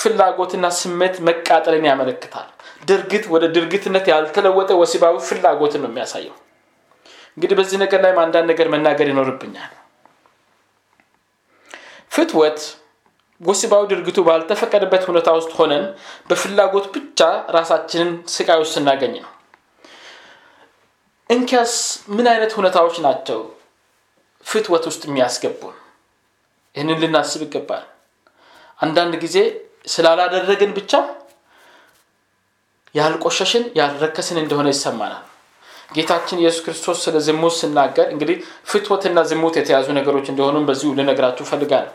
[0.00, 2.48] ፍላጎትና ስሜት መቃጠልን ያመለክታል።
[2.88, 6.36] ድርግት ወደ ድርግትነት ያልተለወጠ ወሲባዊ ፍላጎትን ነው የሚያሳየው።
[7.36, 9.72] እንግዲህ በዚህ ነገር ላይ አንዳንድ ነገር መናገር ይኖርብኛል።
[12.12, 12.58] ፍትወት
[13.40, 15.84] ወሲባዊ ድርጊቱ ባልተፈቀደበት ሁኔታ ውስጥ ሆነን
[16.28, 17.20] በፍላጎት ብቻ
[17.56, 19.31] ራሳችንን ስቃይ ውስጥ ስናገኝ ነው
[21.32, 21.74] እንኪያስ
[22.08, 23.40] ምን አይነት ሁኔታዎች ናቸው
[24.46, 25.74] ፍትወት ውስጥ የሚያስገቡን?
[26.74, 27.84] ይህንን ልናስብ ይገባል።
[28.80, 29.36] አንዳንድ ጊዜ
[29.86, 30.92] ስላላደረግን ብቻ
[32.94, 35.24] ያልቆሸሽን ያልረከስን እንደሆነ ይሰማናል።
[35.96, 38.36] ጌታችን ኢየሱስ ክርስቶስ ስለ ዝሙት ስናገር እንግዲህ
[38.70, 41.86] ፍትወትና ዝሙት የተያዙ ነገሮች እንደሆኑም በዚሁ ልነግራችሁ ፈልጋል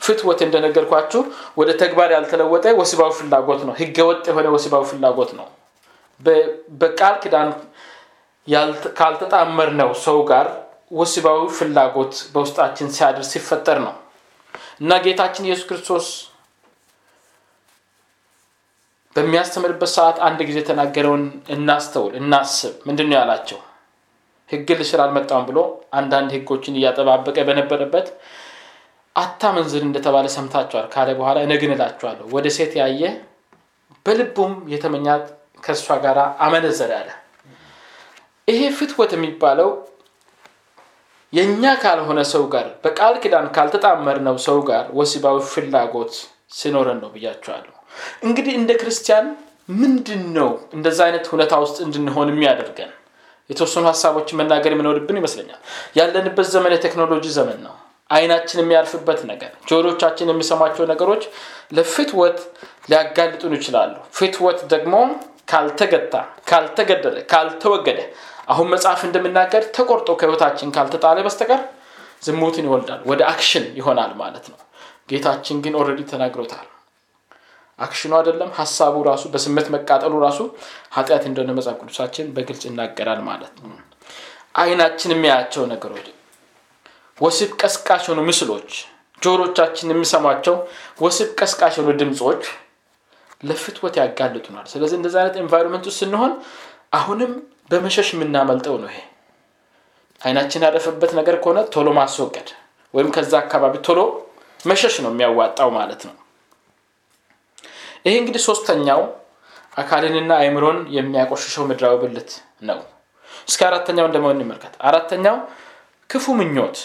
[0.00, 1.20] ፍትወት እንደነገርኳችሁ
[1.58, 5.48] ወደ ተግባር ያልተለወጠ ወሲባዊ ፍላጎት ነው። ህገወጥ የሆነ ወሲባዊ ፍላጎት ነው።
[6.80, 7.48] በቃል ኪዳን
[8.98, 10.46] ካልተጣመር ነው ሰው ጋር
[10.92, 13.94] ወሲባዊ ፍላጎት በውስጣችን ሲያድር ሲፈጠር ነው።
[14.80, 16.06] እና ጌታችን ኢየሱስ ክርስቶስ
[19.16, 21.24] በሚያስተምርበት ሰዓት አንድ ጊዜ የተናገረውን
[21.54, 23.58] እናስተውል እናስብ። ምንድን ነው ያላቸው?
[24.50, 25.58] ህግ ልሽር አልመጣም ብሎ
[25.98, 28.06] አንዳንድ ህጎችን እያጠባበቀ በነበረበት
[29.16, 33.02] አታመንዝር እንደተባለ ሰምታችኋል። ካለ በኋላ እነግን እላችኋለሁ። ወደ ሴት ያየ
[34.06, 35.24] በልቡም የተመኛት
[35.64, 37.10] ከእሷ ጋር አመነዘር ያለ
[38.50, 39.70] ይሄ ፍትወት የሚባለው
[41.32, 46.14] የእኛ ካልሆነ ሰው ጋር በቃል ኪዳን ካልተጣመርነው ሰው ጋር ወሲባዊ ፍላጎት
[46.52, 47.74] ሲኖረን ነው ብያቸዋለሁ
[48.22, 49.26] እንግዲህ እንደ ክርስቲያን
[49.74, 52.90] ምንድን ነው እንደዛ አይነት ሁኔታ ውስጥ እንድንሆን የሚያደርገን?
[53.50, 55.60] የተወሰኑ ሀሳቦችን መናገር የምኖርብን ይመስለኛል።
[55.98, 57.74] ያለንበት ዘመን የቴክኖሎጂ ዘመን ነው።
[58.10, 61.22] አይናችን የሚያርፍበት ነገር ጆሮቻችን የሚሰማቸው ነገሮች
[61.72, 62.38] ለፍትወት
[62.90, 64.94] ሊያጋልጡን ይችላሉ። ፍትወት ደግሞ
[65.48, 66.14] ካልተገታ
[66.50, 67.98] ካልተገደለ ካልተወገደ
[68.48, 71.62] አሁን መጽሐፍ እንደምናገር ተቆርጦ ከህይወታችን ካልተጣለ በስተቀር
[72.26, 74.58] ዝሙትን ይወልዳል ወደ action ይሆናል ማለት ነው።
[75.10, 76.66] ጌታችን ግን already ተናግሮታል።
[77.78, 80.40] action ኑ አይደለም ሀሳቡ ራሱ በስሜት መቃጠሉ ራሱ
[80.96, 83.70] ኃጢአት እንደሆነ መጽሐፍ ቅዱሳችን በግልጽ ይናገራል ማለት ነው።
[84.54, 86.06] አይናችን የሚያያቸው ነገሮች
[87.18, 88.70] ወሲብ ቀስቃሽ የሆኑ ምስሎች
[89.22, 90.54] ጆሮቻችን የሚሰሟቸው
[91.00, 92.42] ወሲብ ቀስቃሽ የሆኑ ድምፆች
[93.42, 96.32] ለፍትወት ያጋልጡናል። ስለዚህ እንደዚህ አይነት environment ውስጥ ስንሆን
[96.92, 97.32] አሁንም
[97.70, 98.98] በመሸሽ የምናመልጠው ነው ይሄ።
[100.20, 102.48] አይናችን ያረፈበት ነገር ከሆነ ቶሎ ማስወገድ
[102.94, 104.00] ወይም ከዛ አካባቢ ቶሎ
[104.60, 106.14] መሸሽ ነው የሚያዋጣው ማለት ነው።
[108.06, 109.00] ይሄ እንግዲህ ሶስተኛው
[109.76, 112.30] አካልንና አይምሮን የሚያቆሽሸው ምድራዊ ብልት
[112.62, 112.78] ነው።
[113.48, 115.36] እስከ አራተኛው እንደመሆን እንመልከት። አራተኛው
[116.10, 116.76] ክፉ ምኞት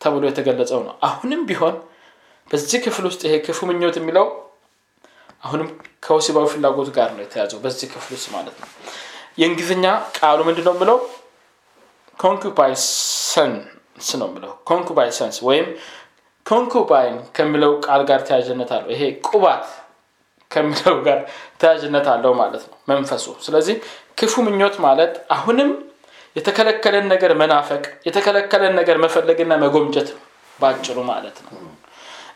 [0.00, 1.74] ተብሎ የተገለጸው ነው። አሁንም ቢሆን
[2.50, 4.26] በዚህ ክፍል ውስጥ ይሄ ክፉ ምኞት የሚለው
[5.44, 5.68] አሁንም
[6.04, 8.68] ከወሲባዊ ፍላጎት ጋር ነው የተያዘው በዚህ ክፍል ውስጥ ማለት ነው
[9.38, 9.86] የእንግሊዝኛ
[10.18, 10.98] ቃሉ ምንድ ነው ምለው
[12.18, 15.66] concupiscence ነው ምለው concupiscence ወይም
[16.46, 19.64] concubine ከሚለው ቃል ጋር ተያያዥነት አለው። ይሄ ቁባት
[20.50, 21.18] ከሚለው ጋር
[21.60, 23.76] ተያዥነት አለው ማለት ነው መንፈሱ። ስለዚህ
[24.18, 25.70] ክፉ ምኞት ማለት አሁንም
[26.36, 30.08] የተከለከለን ነገር መናፈቅ የተከለከለን ነገር መፈለግና መጎምጀት
[30.58, 31.52] በአጭሩ ማለት ነው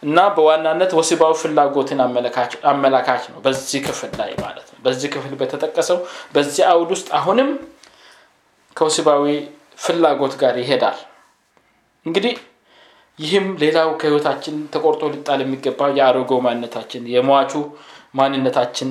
[0.03, 2.01] እና በዋናነት ወሲባዊ ፍላጎትን
[2.71, 5.99] አመላካች ነው። በዚህ ክፍል ላይ ማለት ነው። በዚህ ክፍል በተጠቀሰው
[6.35, 7.51] በዚህ አውድ ውስጥ አሁንም
[8.77, 9.25] ከወሲባዊ
[9.79, 10.99] ፍላጎት ጋር ይሄዳል።
[12.07, 12.35] እንግዲህ
[13.19, 17.53] ይህም ሌላው ከህይወታችን ተቆርጦ ሊጣል የሚገባው የአሮጌው ማንነታችን የሟቹ
[18.19, 18.91] ማንነታችን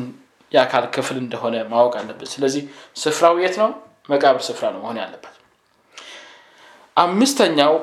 [0.51, 2.63] የአካል ክፍል እንደሆነ ማወቅ አለበት ስለዚህ
[2.97, 3.69] ስፍራው የት ነው?
[4.09, 5.31] መቃብር ስፍራ ነው መሆን ያለበት።
[6.97, 7.73] አምስተኛው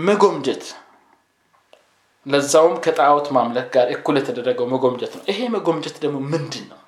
[0.00, 0.64] መጎምጀት
[2.28, 6.80] ለዛውም ከጣዖት ማምለክ ጋር እኩል የተደረገው መጎምጀት ነው። ይሄ መጎምጀት ደግሞ ምንድን ነው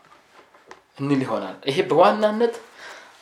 [1.01, 2.55] እንል ይሆናል። ይሄ በዋናነት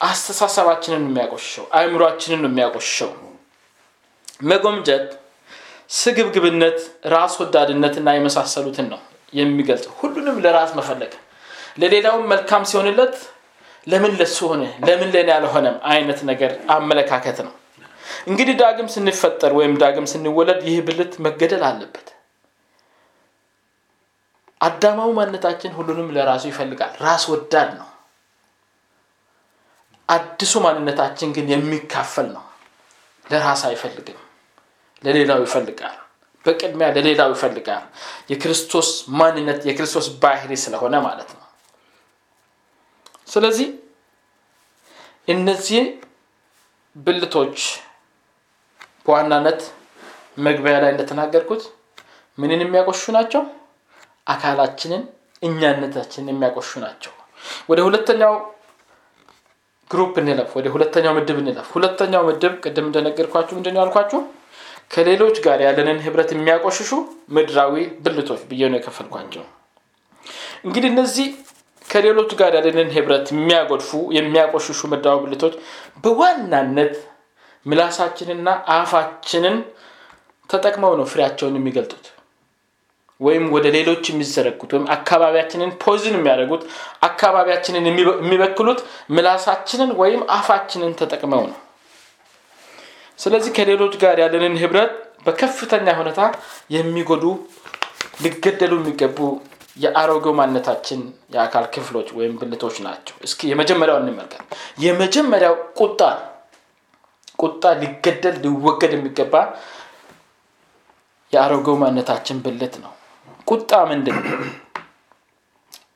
[0.09, 3.11] አስተሳሰባችንን የሚያቆሽሸው አእምሯችንን የሚያቆሽሸው
[4.44, 5.07] መጎምጀት
[5.98, 6.78] ስግብግብነት
[7.12, 9.00] ራስ ወዳድነትና የመሳሰሉትን ነው
[9.33, 11.12] የሚገልጽ ሁሉንም ለራስ መፈለግ
[11.81, 13.16] ለሌላውም መልካም ሲሆንለት
[13.87, 14.62] ለምን ለሱ ሆነ?
[14.87, 17.52] ለምን ለኔ ያልሆነም አይነት ነገር አመለካከት ነው
[18.29, 22.07] እንግዲህ ዳግም ስንፈጠር ወይም ዳግም ስንወለድ ይህ ብልት መገደል አለበት።
[24.61, 27.88] አዳማዊ ማንነታችን ሁሉንም ለራሱ ይፈልጋል። ራስ ወዳድ ነው።
[30.09, 32.44] አዲሱ ማንነታችን ግን የሚካፈል ነው።
[33.27, 34.21] ለራስ አይፈልግም
[35.03, 35.97] ለሌላው ይፈልጋል።
[36.44, 37.85] በቅድሚያ ለሌላው ይፈልጋል።
[38.31, 41.44] የክርስቶስ ማንነት የክርስቶስ ባህሪ ስለሆነ ማለት ነው።
[43.29, 43.68] ስለዚህ
[45.29, 45.83] እነዚህ
[46.97, 47.59] ብልቶች
[49.09, 49.61] በዋናነት
[50.47, 51.62] መግቢያ ላይ እንደተናገርኩት
[52.38, 53.42] ምንን የሚያቆሹ ናቸው?
[54.27, 55.03] አካላችንን
[55.42, 57.12] እኛነታችንን የሚያቆሹ ናቸው።
[57.71, 58.35] ወደ ሁለተኛው
[59.90, 64.21] ግሩፕ እንለፍ ወደ ሁለተኛው ምድብ እንለፍ። ሁለተኛው ምድብ ቅድም እንደነገርኳችሁ ምንድን ያልኳችሁ?
[64.92, 66.90] ከሌሎች ጋር ያለንን ህብረት የሚያቆሽሹ
[67.37, 69.44] ምድራዊ ብልቶች ብዬ ነው የከፈልኳቸው።
[70.64, 71.27] እንግዲህ እነዚህ
[71.85, 75.55] ከሌሎች ጋር ያለንን ህብረት የሚያጎድፉ የሚያቆሽሹ ምድራዊ ብልቶች
[76.05, 76.94] በዋናነት
[77.68, 79.57] ምላሳችንና አፋችንን
[80.50, 82.04] ተጠቅመው ነው ፍሬያቸውን የሚገልጡት።
[83.20, 86.62] ወይም ወደ ሌሎች የሚዘረጉት ወይም አካባቢያችንን ፖዝን የሚያደርጉት
[87.02, 88.81] አካባቢያችንን የሚበክሉት
[89.16, 91.57] ምላሳችንን ወይም አፋችንን ተጠቅመው ነው።
[93.18, 94.92] ስለዚህ ከሌሎች ጋር ያለንን ህብረት
[95.26, 96.20] በከፍተኛ ሁኔታ
[96.70, 97.24] የሚጎዱ
[98.22, 99.18] ሊገደሉ የሚገቡ
[99.76, 101.00] የአሮጌው ማንነታችን
[101.35, 104.40] የአካል ክፍሎች ወይም ብልቶች ናቸው። እስኪ የመጀመሪያው እንመልከት።
[104.85, 106.00] የመጀመሪያው ቁጣ
[107.38, 109.35] ቁጣ ሊገደል ሊወገድ የሚገባ
[111.33, 112.92] የአሮጌው ማንነታችን ብልት ነው።
[113.46, 114.38] ቁጣ ምንድን ነው?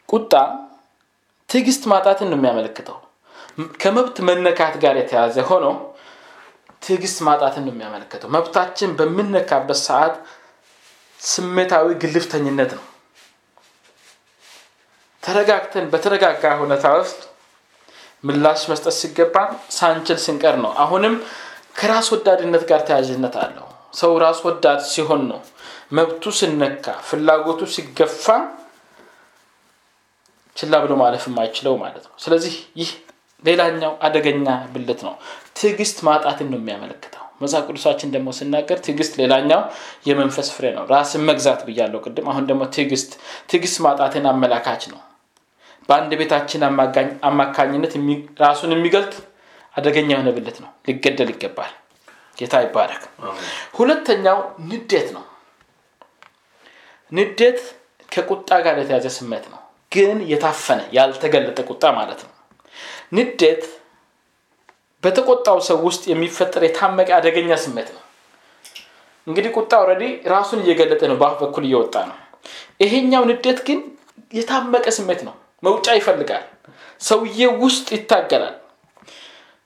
[0.09, 0.33] ቁጣ
[1.48, 2.98] ትዕግስት ማጣትን ነው የሚያመለክተው።
[3.81, 5.66] ከመብት መነካት ጋር የተያዘ ሆኖ
[6.83, 10.14] ትዕግስት ማጣትን ነው የሚያመለክተው። መብታችን በምነካበት ሰዓት
[11.20, 12.87] ስሜታዊ ግልፍተኝነት ነው።
[15.22, 17.20] ተረጋግተን በተረጋጋ ሁኔታ ውስጥ
[18.24, 21.14] ምላሽ መስጠት ሲገባን ሳንችል ስንቀር ነው። አሁንም
[21.78, 25.40] ከራስ ወዳድነት ጋር ተያዥነት አለው። ሰው ራስ ወዳድ ሲሆን ነው
[25.96, 28.26] መብቱ ስነካ ፍላጎቱ ሲገፋ
[30.56, 32.90] ችላ ብሎ ማለፍ የማይችለው ማለት ነው። ስለዚህ ይህ
[33.44, 35.14] ሌላኛው አደገኛ ብልት ነው።
[35.58, 39.61] ትዕግስት ማጣትን ነው የሚያመለክተው። መጽሐፍ ቅዱሳችን ደግሞ ስናገር ትዕግስት ሌላኛው
[40.08, 43.11] የመንፈስ ፍሬ ነው። ራስን መግዛት ብያለው ቅድም። አሁን ደግሞ ትዕግስት
[43.50, 45.00] ትዕግስት ማጣትን አመላካች ነው
[45.88, 46.62] በአንድ ቤታችን
[47.29, 47.95] አማካኝነት
[48.42, 49.14] ራሱን የሚገልጥ
[49.75, 51.73] አደገኛ የሆነ ብልት ነው። ሊገደል ይገባል።
[52.38, 53.03] ጌታ ይባረክ።
[53.77, 55.25] ሁለተኛው ንዴት ነው።
[57.12, 57.61] ንዴት
[58.12, 59.61] ከቁጣ ጋር የተያዘ ስሜት ነው።
[59.92, 62.33] ግን የታፈነ ያልተገለጠ ቁጣ ማለት ነው።
[63.16, 63.62] ንዴት
[65.03, 68.03] በተቆጣው ሰው ውስጥ የሚፈጠር የታመቀ አደገኛ ስሜት ነው።
[69.27, 72.16] እንግዲህ ቁጣ already ራሱን እየገለጠ ነው በአፍ በኩል እየወጣ ነው።
[72.83, 73.81] ይሄኛው ንዴት ግን
[74.35, 76.44] የታመቀ ስሜት ነው መውጫ ይፈልጋል።
[77.01, 78.57] ሰውዬ ውስጥ ይታገላል።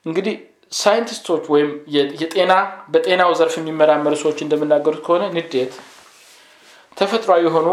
[0.07, 0.35] እንግዲህ
[0.73, 1.69] ሳይንቲስቶች ወይም
[2.21, 2.53] የጤና
[2.93, 5.75] በጤናው ዘርፍ የሚመራመሩ ሰዎች እንደምናገሩት ከሆነ ንዴት
[6.97, 7.69] ተፈጥሯዊ የሆኑ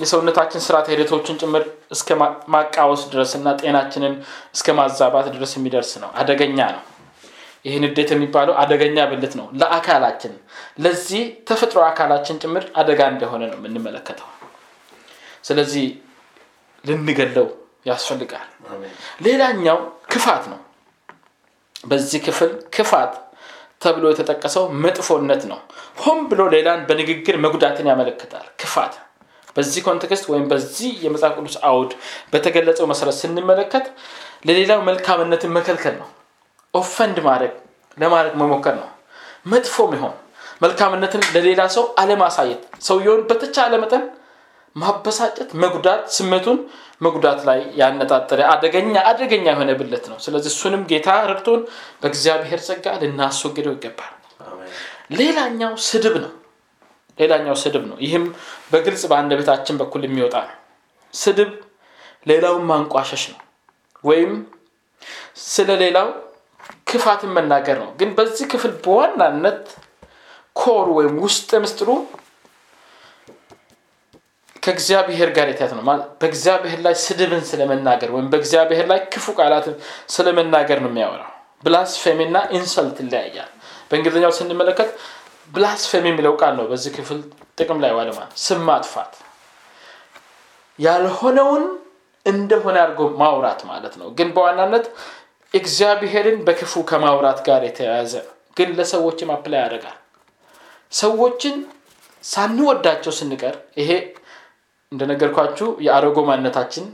[0.00, 1.62] የሰውነታችን ስርዓት ሂደቶችን ጭምር
[1.94, 2.08] እስከ
[2.54, 4.14] ማቃወስ ድረስ እና ጤናችንን
[4.54, 6.82] እስከ ማዛባት ድረስ የሚደርስ ነው። አደገኛ ነው።
[7.64, 10.34] ይህ ንዴት የሚባለው አደገኛ ብልት ነው። ለአካላችን
[10.84, 14.28] ለዚህ ተፈጥሮ አካላችን ጭምር አደጋ እንደሆነ ነው የምንመለከተው።
[15.44, 15.84] ስለዚህ
[16.84, 17.46] ልንገለው
[17.86, 18.48] ያስፈልጋል።
[19.22, 19.78] ሌላኛው
[20.12, 20.58] ክፋት ነው።
[21.84, 23.12] በዚህ ክፍል ክፋት
[23.82, 25.58] ተብሎ የተጠቀሰው መጥፎነት ነው።
[26.02, 28.94] ሆን ብሎ ሌላን በንግግር መጉዳትን ያመለክታል። ክፋት
[29.56, 31.92] በዚህ context ወይም በዚህ የመጽሐፍ ቅዱስ አውድ
[32.32, 33.86] በተገለጸው መሰረት ስንመለከት
[34.48, 36.08] ለሌላው መልካምነትን መከልከል ነው።
[36.74, 37.54] offend ማድረግ
[37.96, 38.88] ለማድረግ መሞከር ነው።
[39.46, 40.14] መጥፎ ሚሆን
[40.62, 44.02] መልካምነትን ለሌላ ሰው አለማሳየት ሰውየውን በተቻለ መጠን
[44.76, 46.58] ማበሳጨት መጉዳት ስሜቱን
[47.02, 51.62] መጉዳት ላይ ያነጣጠረ አደገኛ አደገኛ የሆነ ብልት ነው ስለዚህ እሱንም ጌታ ረድቶን
[52.02, 54.12] በእግዚአብሔር ጸጋ ልናስወግደው ይገባል
[55.18, 56.32] ሌላኛው ስድብ ነው
[57.18, 58.24] ሌላኛው ስድብ ነው። ይህም
[58.72, 60.56] በግልጽ በአንደበታችን በኩል የሚወጣ ነው።
[61.14, 61.50] ስድብ
[62.26, 63.40] ሌላውን ማንቋሸሽ ነው
[64.04, 64.32] ወይም
[65.46, 66.08] ስለ ሌላው
[66.88, 69.62] ክፋትን መናገር ነው። ግን በዚህ ክፍል በዋናነት
[70.56, 71.90] ኮር ወይም ውስጥ ምስጢሩ
[74.62, 75.84] ከእግዚአብሔር ጋር የተያዘ ነው።
[76.20, 79.76] በእግዚአብሔር ላይ ስድብን ስለመናገር ወይም በእግዚአብሔር ላይ ክፉ ቃላትን
[80.14, 81.30] ስለመናገር ነው የሚያወራው።
[81.64, 83.50] ብላስፌሚ እና ኢንሰልት ይለያያል።
[83.90, 84.90] በእንግሊዝኛው ስንመለከት
[85.50, 87.18] ብላስፌሚ የሚለው ቃል ነው በዚህ ክፍል
[87.58, 89.12] ጥቅም ላይ ዋለ ማለት ስም ማጥፋት
[90.78, 91.64] ያልሆነውን
[92.26, 94.84] እንደሆነ አድርጎ ማውራት ማለት ነው። ግን በዋናነት
[95.54, 98.12] እግዚአብሔርን በክፉ ከማውራት ጋር የተያያዘ
[98.56, 99.98] ግን ለሰዎችም apply ያደርጋል።
[100.92, 101.56] ሰዎችን
[102.24, 103.90] ሳንወዳቸው ስንቀር ይሄ
[104.92, 106.86] እንደነገርኳችሁ የአሮጌው ማንነታችን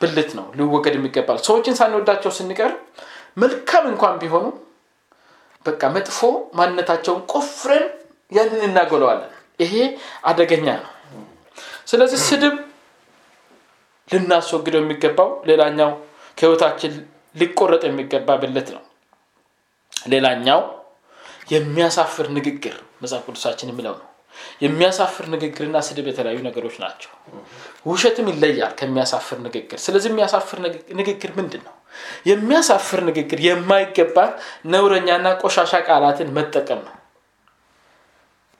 [0.00, 2.72] ብልት ነው ሊወገድ የሚገባል። ሰዎችን ሳንወዳቸው ስንቀር
[3.36, 4.46] መልካም እንኳን ቢሆኑ
[5.66, 6.18] በቃ መጥፎ
[6.58, 7.84] ማንነታቸውን ቆፍረን
[8.32, 9.74] ያንን እናጎለዋለን። ይሄ
[10.24, 10.90] አደገኛ ነው።
[11.86, 12.54] ስለዚህ ስድብ
[14.08, 15.90] ልናስወግደው የሚገባው ሌላኛው
[16.38, 16.92] ከህይወታችን
[17.34, 18.82] ሊቆረጥ የሚገባ ብልት ነው።
[19.92, 20.60] ሌላኛው
[21.52, 24.06] የሚያሳፍር ንግግር መጽሐፍ ቅዱሳችን የሚለው ነው።
[24.60, 27.10] የሚያሳፍር ንግግርና ስድብ የተለያዩ ነገሮች ናቸው።
[27.86, 30.58] ውሸትም ይለያል ከሚያሳፍር ንግግር። ስለዚህ የሚያሳፍር
[31.00, 31.74] ንግግር ምንድን ነው?
[32.30, 34.16] የሚያሳፍር ንግግር የማይገባ
[34.72, 36.94] ነውረኛና ቆሻሻ ቃላትን መጠቀም ነው።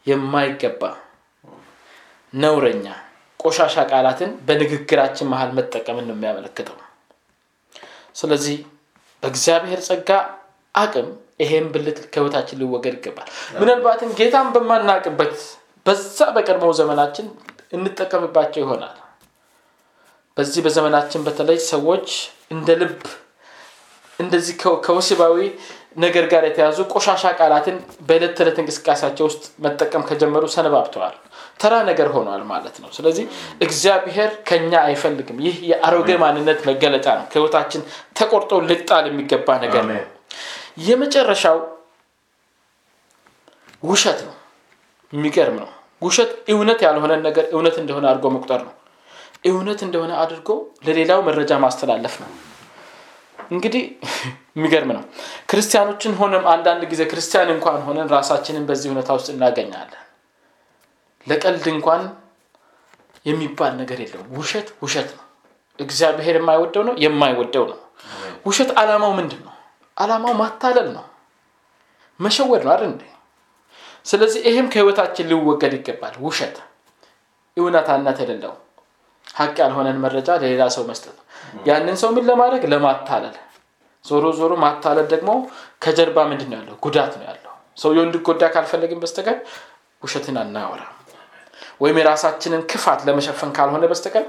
[0.07, 0.83] የማይገባ
[2.33, 2.87] ነውረኛ
[3.41, 6.77] ቆሻሻ ቃላትን በንግግራችን መሀል መጠቀምን ነው የሚያመለክተው።
[8.17, 8.57] ስለዚህ
[9.23, 10.11] በእግዚአብሔር ጸጋ
[10.75, 11.09] አቅም
[11.41, 13.29] ይሄን ብልት ከህይወታችን ሊወገድ ይገባል።
[13.61, 15.35] ምናልባትም ጌታን በማናቅበት
[15.87, 17.27] በዛ በቀድሞው ዘመናችን
[17.73, 18.97] እንጠቀምባቸው ይሆናል።
[20.37, 22.09] በዚህ በዘመናችን በተለይ ሰዎች
[22.55, 22.99] እንደ ልብ
[24.19, 25.37] እንደዚህ ከወሲባዊ
[25.97, 27.77] ነገር ጋር የተያዙ ቆሻሻ ቃላትን
[28.09, 31.15] በዕለት ተዕለት እንቅስቃሴያቸው ውስጥ መጠቀም ከጀመሩ ሰነባብተዋል።
[31.61, 33.25] ተራ ነገር ሆኗል ማለት ነው። ስለዚህ
[33.67, 37.83] እግዚአብሔር ከኛ አይፈልግም። ይህ የአሮጌ ማንነት መገለጫ ነው። ከህይወታችን
[38.19, 40.03] ተቆርጦ ልጣል የሚገባ ነገር ነው።
[40.87, 41.59] የመጨረሻው
[43.83, 44.35] ውሸት ነው።
[45.13, 45.71] የሚገርም ነው።
[46.03, 48.75] ውሸት እውነት ያልሆነን ነገር እውነት እንደሆነ አድርጎ መቁጠር ነው።
[49.47, 50.49] እውነት እንደሆነ አድርጎ
[50.87, 52.31] ለሌላው መረጃ ማስተላለፍ ነው።
[53.51, 53.83] እንግዲህ
[54.57, 55.03] የሚገርም ነው።
[55.51, 60.03] ክርስቲያኖችን ሆነም አንዳንድ ጊዜ ክርስቲያን እንኳን ሆነን ራሳችንን በዚህ ሁኔታ ውስጥ እናገኛለን።
[61.27, 62.03] ለቀልድ እንኳን
[63.27, 65.25] የሚባል ነገር የለውም። ውሸት ውሸት ነው።
[65.79, 67.79] እግዚአብሔር የማይወደው ነው፣ የማይወደው ነው።
[68.47, 69.55] ውሸት ዓላማው ምንድን ነው?
[69.97, 71.05] ዓላማው ማታለል ነው፣
[72.21, 72.93] መሸወድ ነው አይደል?
[74.07, 76.57] ስለዚህ ይህም ከህይወታችን ሊወገድ ይገባል። ውሸት
[77.57, 78.55] እውነታነት የሌለው
[79.35, 81.17] ሀቅ ያልሆነን መረጃ ለሌላ ሰው መስጠት
[81.67, 83.37] ያንን ሰው ምን ለማድረግ ለማታለል።
[84.05, 85.31] ዞሮ ዞሮ ማታለል ደግሞ
[85.83, 86.77] ከጀርባ ምንድን ነው ያለው?
[86.85, 89.37] ጉዳት ነው ያለው። ሰውየው እንዲጎዳ ካልፈለግን በስተቀር
[90.03, 90.83] ውሸትን አናወራ
[91.81, 94.25] ወይም የራሳችንን ክፋት ለመሸፈን ካልሆነ በስተቀር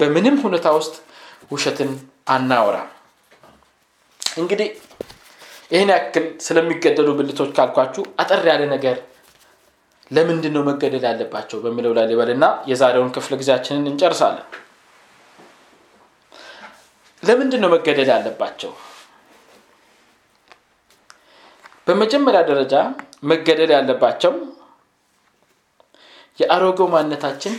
[0.00, 0.94] በምንም ሁኔታ ውስጥ
[1.52, 1.90] ውሸትን
[2.28, 2.88] አናወራም።
[4.36, 4.68] እንግዲህ
[5.70, 8.96] ይህን ያክል ስለሚገደሉ ብልቶች ካልኳችሁ አጠር ያለ ነገር
[10.10, 14.48] ለምንድን ነው መገደል ያለባቸው በሚለው ላይ ሊበልና የዛሬውን ክፍለ ጊዜያችንን እንጨርሳለን።
[17.22, 18.72] ለምንድን ነው መገደል ያለባቸው?
[21.86, 22.74] በመጀመሪያ ደረጃ
[23.30, 24.34] መገደል ያለባቸው
[26.38, 27.54] የአሮጌው ማንነታችን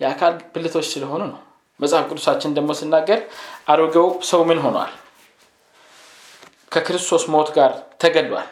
[0.00, 1.40] የአካል ብልቶች ስለሆኑ ነው።
[1.80, 3.20] መጽሐፍ ቅዱሳችን ደግሞ ስናገር
[3.68, 4.92] አሮጌው ሰው ምን ሆኗል?
[6.72, 8.48] ከክርስቶስ ሞት ጋር ተገሏል።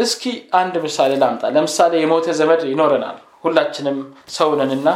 [0.00, 0.22] እስኪ
[0.54, 3.98] አንድ ምሳሌ ላምጣ። ለምሳሌ የሞተ ዘመድ ይኖረናል። ሁላችንም
[4.34, 4.88] ሰው ነንና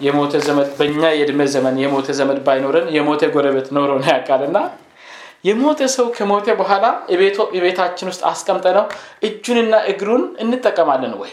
[0.00, 4.58] የሞተ ዘመድ በእኛ የእድሜ ዘመን የሞተ ዘመድ ባይኖረን የሞተ ጎረቤት ኖሮን ያውቃልና
[5.44, 6.86] የሞተ ሰው ከሞተ በኋላ
[7.54, 8.84] የቤታችን ውስጥ አስቀምጠነው
[9.22, 11.32] እጁንና እግሩን እንጠቀማለን ወይ?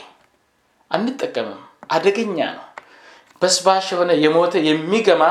[0.92, 2.66] አንጠቀምም። አደገኛ ነው።
[3.42, 5.24] በስባሽ የሆነ የሞተ የሚገማ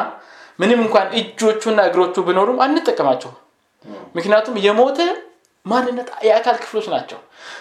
[0.59, 3.37] ምንም እንኳን እጆቹና እግሮቹ ቢኖሩም አንጠቀማቸውም።
[4.16, 4.99] ምክንያቱም የሞተ
[5.66, 7.18] ማንነት የአካል ክፍሎች ናቸው።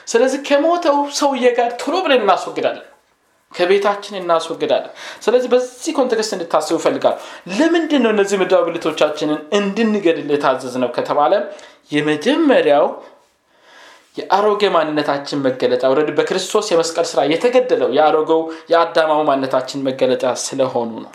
[0.08, 2.86] ስለዚህ ከሞተው ሰውዬ ጋር ቶሎ ብለን እናስወግዳለን፣
[3.52, 4.92] ከቤታችን እናስወግዳለን።
[5.24, 7.16] ስለዚህ በዚህ context እንድታስቡ እፈልጋለሁ።
[7.54, 11.34] ለምንድን ነው እነዚህ ምድራዊ ብልቶቻችንን እንድንገድል የታዘዝነው ከተባለ
[11.96, 12.86] የመጀመሪያው
[14.18, 21.12] የአሮጌ ማንነታችን መገለጫ ወረድ በክርስቶስ የመስቀል ስራ የተገደለው የአሮጌው የአዳማው ማንነታችን መገለጫ ስለሆኑ ነው።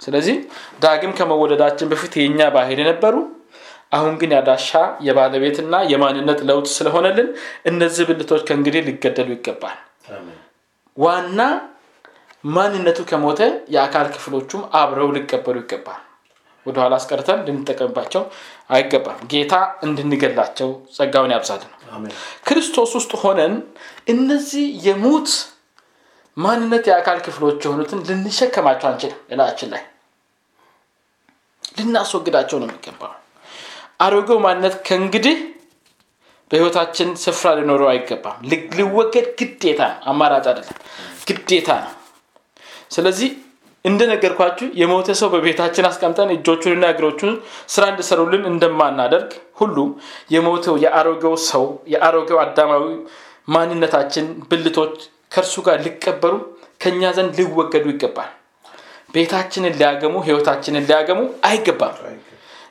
[0.00, 0.36] ስለዚህ
[0.82, 3.14] ዳግም ከመወለዳችን በፊት የእኛ ባህል የነበሩ
[3.92, 4.70] አሁን ግን ያዳሻ
[5.06, 7.28] የባለቤትና የማንነት ለውጥ ስለሆነልን
[7.66, 9.78] እነዚህ ብልቶች ከእንግዲህ ሊገደሉ ይገባል።
[10.96, 11.40] ዋና
[12.48, 13.40] ማንነቱ ከሞተ
[13.74, 16.02] የአካል ክፍሎቹም አብረው ሊቀበሉ ይገባል።
[16.66, 18.22] ወደኋላ አስቀርተን ልንጠቀምባቸው
[18.70, 19.54] አይገባም። ጌታ
[19.86, 21.72] እንድንገላቸው ጸጋውን ያብዛልን።
[22.48, 23.54] ክርስቶስ ውስጥ ሆነን
[24.12, 25.30] እነዚህ የሙት
[26.36, 29.82] ማንነት የአካል ክፍሎች የሆኑትን ልንሸከማቸው አንችልም እላችን ላይ
[31.78, 33.12] ልናስወግዳቸው ነው የሚገባው
[34.00, 35.36] አሮጌው ማንነት ከእንግዲህ
[36.50, 38.36] በህይወታችን ስፍራ ሊኖረው አይገባም።
[38.78, 39.80] ሊወገድ ግዴታ
[40.10, 40.76] አማራጭ አይደለም።
[41.28, 41.92] ግዴታ ነው።
[42.94, 43.30] ስለዚህ
[43.84, 47.32] እንደነገርኳችሁ የሞተ ሰው በቤታችን አስቀምጠን እጆቹንና እግሮቹን
[47.74, 49.76] ስራ እንዲሰሩልን እንደማናደርግ ሁሉ
[50.34, 52.86] የሞተው የአሮጌው ሰው የአሮጌው አዳማዊ
[53.48, 54.96] ማንነታችን ብልቶች
[55.32, 56.34] ከእርሱ ጋር ሊቀበሩ
[56.82, 58.32] ከእኛ ዘንድ ሊወገዱ ይገባል።
[59.14, 61.94] ቤታችንን ሊያገሙ ህይወታችንን ሊያገሙ አይገባም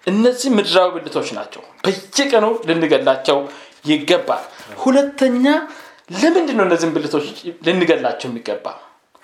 [0.07, 3.37] እነዚህ ምድራዊ ብልቶች ናቸው። በየቀኑ ልንገላቸው
[3.91, 4.43] ይገባል።
[4.83, 5.45] ሁለተኛ
[6.15, 7.25] ለምንድን ነው እነዚህን ብልቶች
[7.67, 8.65] ልንገላቸው የሚገባ?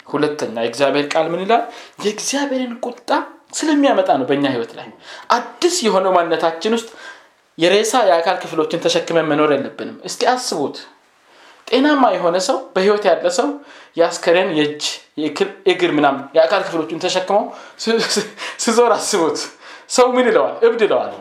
[0.07, 1.63] ሁለተኛ የእግዚአብሔር ቃል ምን ይላል?
[2.03, 3.09] የእግዚአብሔርን ቁጣ
[3.53, 4.87] ስለሚያመጣ ነው በእኛ ህይወት ላይ።
[5.35, 6.89] አዲስ የሆነው ማንነታችን ውስጥ
[7.57, 10.77] የሬሳ የአካል ክፍሎችን ተሸክመን መኖር የለብንም። እስቲ አስቡት።
[11.67, 13.49] ጤናማ የሆነ ሰው በህይወት ያለ ሰው
[13.97, 14.83] የአስከሬን የእጅ
[15.71, 17.43] እግር ምናም የአካል ክፍሎችን ተሸክመው
[18.63, 19.37] ስዞር አስቡት
[19.89, 20.55] ሰው ምን ይለዋል?
[20.65, 21.11] እብድ ይለዋል።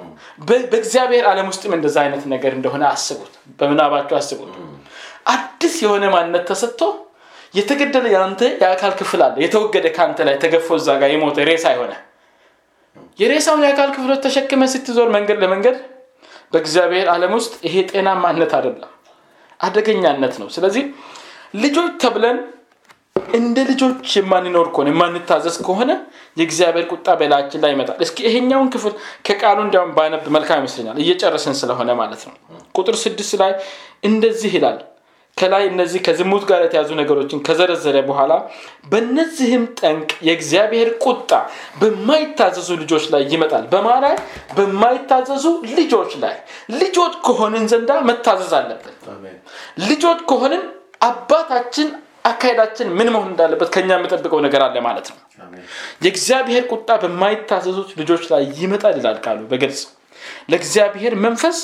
[0.70, 4.52] በእግዚአብሔር ዓለም ውስጥም እንደዛ አይነት ነገር እንደሆነ አስቡት። በምናባቸው አስቡት።
[5.32, 6.80] አዲስ የሆነ ማንነት ተሰጥቶ
[7.54, 11.92] የተገደለ የአንተ የአካል ክፍል አለ። የተወገደ ከአንተ ላይ ተገፎ እዛ ጋር የሞተ ሬሳ የሆነ።
[13.18, 15.76] የሬሳውን የአካል ክፍሎች ተሸክመ ስትዞር መንገድ ለመንገድ
[16.52, 18.90] በእግዚአብሔር ዓለም ውስጥ ይሄ ጤናማነት አይደለም
[19.60, 20.84] አደገኛነት ነው። ስለዚህ
[21.56, 22.38] ልጆች ተብለን
[23.32, 25.90] እንደ ልጆች የማንኖር ከሆነ የማንታዘዝ ከሆነ
[26.36, 28.94] የእግዚአብሔር ቁጣ በላችን ላይ ይመጣል። እስኪ ይሄኛውን ክፍል
[29.26, 32.34] ከቃሉ እንዲያውም ባነብ መልካም ይመስለኛል። እየጨረስን ስለሆነ ማለት ነው።
[32.78, 33.52] ቁጥር ስድስት ላይ
[34.04, 34.78] እንደዚህ ይላል።
[35.36, 38.32] ከላይ እነዚህ ከዝሙት ጋር የተያዙ ነገሮችን ከዘረዘረ በኋላ
[38.90, 41.30] በእነዚህም ጠንቅ የእግዚአብሔር ቁጣ
[41.80, 44.14] በማይታዘዙ ልጆች ላይ ይመጣል። በማ ላይ?
[44.56, 45.44] በማይታዘዙ
[45.78, 46.36] ልጆች ላይ።
[46.80, 48.94] ልጆች ከሆንን ዘንዳ መታዘዝ አለብን።
[49.86, 50.64] ልጆች ከሆንን
[51.02, 51.88] አባታችን
[52.24, 55.18] አካሄዳችን ምን መሆን እንዳለበት ከኛ የምጠብቀው ነገር አለ ማለት ነው።
[56.04, 59.80] የእግዚአብሔር ቁጣ በማይታዘዙት ልጆች ላይ ይመጣል ይላል ቃሉ በግልጽ።
[60.50, 61.58] ለእግዚአብሔር መንፈስ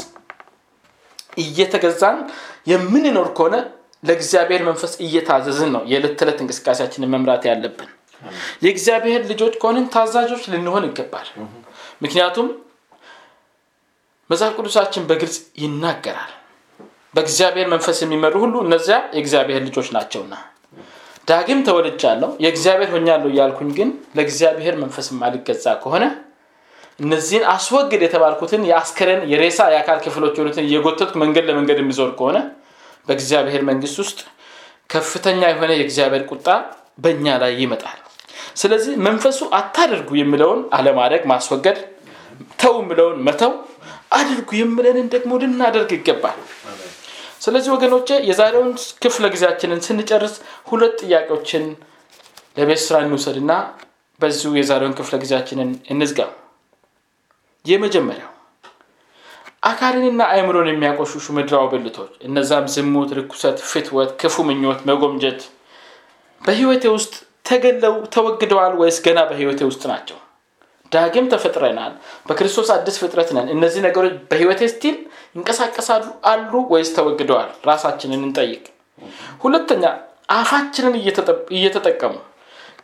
[1.39, 2.19] እየተገዛን
[2.71, 3.57] የምንኖር ከሆነ
[4.03, 7.89] ለእግዚአብሔር መንፈስ እየታዘዝን ነው የዕለት ተዕለት እንቅስቃሴያችንን መምራት ያለብን።
[8.65, 11.29] የእግዚአብሔር ልጆች ከሆንን ታዛዦች ልንሆን ይገባል።
[12.03, 12.49] ምክንያቱም
[14.31, 16.33] መጽሐፍ ቅዱሳችን በግልጽ ይናገራል
[17.19, 20.35] በእግዚአብሔር መንፈስ የሚመሩ ሁሉ እነዚያ የእግዚአብሔር ልጆች ናቸውና።
[21.29, 26.05] ዳግም ተወልጃለሁ የእግዚአብሔር ሆኛለሁ እያልኩኝ ግን ለእግዚአብሔር መንፈስ ማልገዛ ከሆነ
[27.01, 32.39] እነዚህን አስወግድ የተባልኩትን የአስከረን የሬሳ የአካል ክፍሎች የሆኑትን እየጎተትኩ መንገድ ለመንገድ የሚዞር ከሆነ
[33.09, 34.19] በእግዚአብሔር መንግስት ውስጥ
[34.91, 36.47] ከፍተኛ የሆነ የእግዚአብሔር ቁጣ
[36.99, 37.99] በእኛ ላይ ይመጣል።
[38.57, 41.79] ስለዚህ መንፈሱ አታደርጉ የሚለውን አለማድረግ ማስወገድ
[42.61, 43.53] ተው የሚለውን መተው
[44.15, 46.39] አድርጉ የምለንን ደግሞ ልናደርግ ይገባል
[47.41, 48.71] ስለዚህ ወገኖቼ የዛሬውን
[49.03, 50.35] ክፍለ ጊዜያችንን ስንጨርስ
[50.71, 51.65] ሁለት ጥያቄዎችን
[52.59, 53.53] ለቤት ስራ እንውሰድና
[54.21, 56.21] በዚሁ የዛሬውን ክፍለ ጊዜያችንን እንዝጋ።
[57.65, 58.33] የመጀመሪያው
[59.69, 65.41] አካልንና አእምሮን የሚያቆሹሹ ምድራዊ ብልቶች እነዛም ዝሙት ርኩሰት ፍትወት ክፉ ምኞት መጎምጀት
[66.43, 67.15] በህይወቴ ውስጥ
[67.49, 70.19] ተገለው ተወግደዋል ወይስ ገና በህይወቴ ውስጥ ናቸው
[70.93, 71.93] ዳግም ተፈጥረናል።
[72.29, 74.97] በክርስቶስ አዲስ ፍጥረት ነን። እነዚህ ነገሮች በህይወቴ still
[75.37, 77.51] ይንቀሳቀሳሉ አሉ ወይስ ተወግደዋል?
[77.69, 78.63] ራሳችንን እንጠይቅ።
[79.45, 79.85] ሁለተኛ
[80.31, 80.95] አፋችንን
[81.57, 82.15] እየተጠቀሙ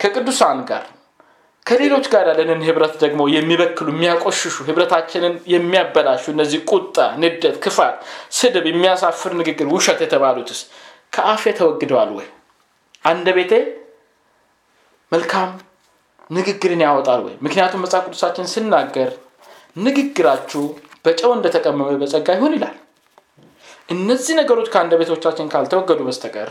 [0.01, 0.85] ከቅዱሳን ጋር
[1.67, 7.95] ከሌሎች ጋር ያለንን ህብረት ደግሞ የሚበክሉ የሚያቆሽሹ ህብረታችንን የሚያበላሹ እነዚህ ቁጣ ንደት ክፋት
[8.39, 10.61] ስድብ የሚያሳፍር ንግግር ውሸት የተባሉትስ
[11.13, 12.27] ከአፌ ተወግደዋል ወይ?
[13.05, 13.53] አንደ ቤቴ
[15.13, 15.51] መልካም
[16.31, 17.35] ንግግርን ያወጣል ወይ?
[17.45, 19.11] ምክንያቱም መጽሐፍ ቅዱሳችን ስናገር
[19.77, 20.63] ንግግራችሁ
[21.05, 22.77] በጨው እንደተቀመመ በጸጋ ይሁን ይላል።
[23.89, 26.51] እነዚህ ነገሮች ከአንደ ቤቶቻችን ካልተወገዱ በስተቀር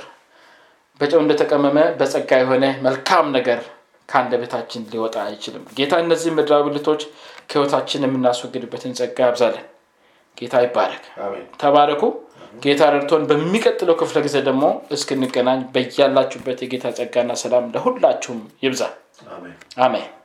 [1.00, 3.62] በጨው እንደተቀመመ በጸጋ የሆነ መልካም ነገር
[4.10, 7.02] ከአንደ ቤታችን ሊወጣ አይችልም። ጌታ እነዚህ ምድራዊ ብልቶች
[7.50, 9.66] ከህይወታችን የምናስወግድበትን ጸጋ ያብዛለን
[10.38, 11.04] ጌታ ይባረክ።
[11.62, 12.04] ተባረኩ።
[12.64, 14.64] ጌታ ረድቶን በሚቀጥለው ክፍለ ጊዜ ደግሞ
[14.96, 18.94] እስክንገናኝ በያላችሁበት የጌታ ጸጋና ሰላም ለሁላችሁም ይብዛል
[19.28, 19.56] Amén.
[19.76, 20.23] Amén.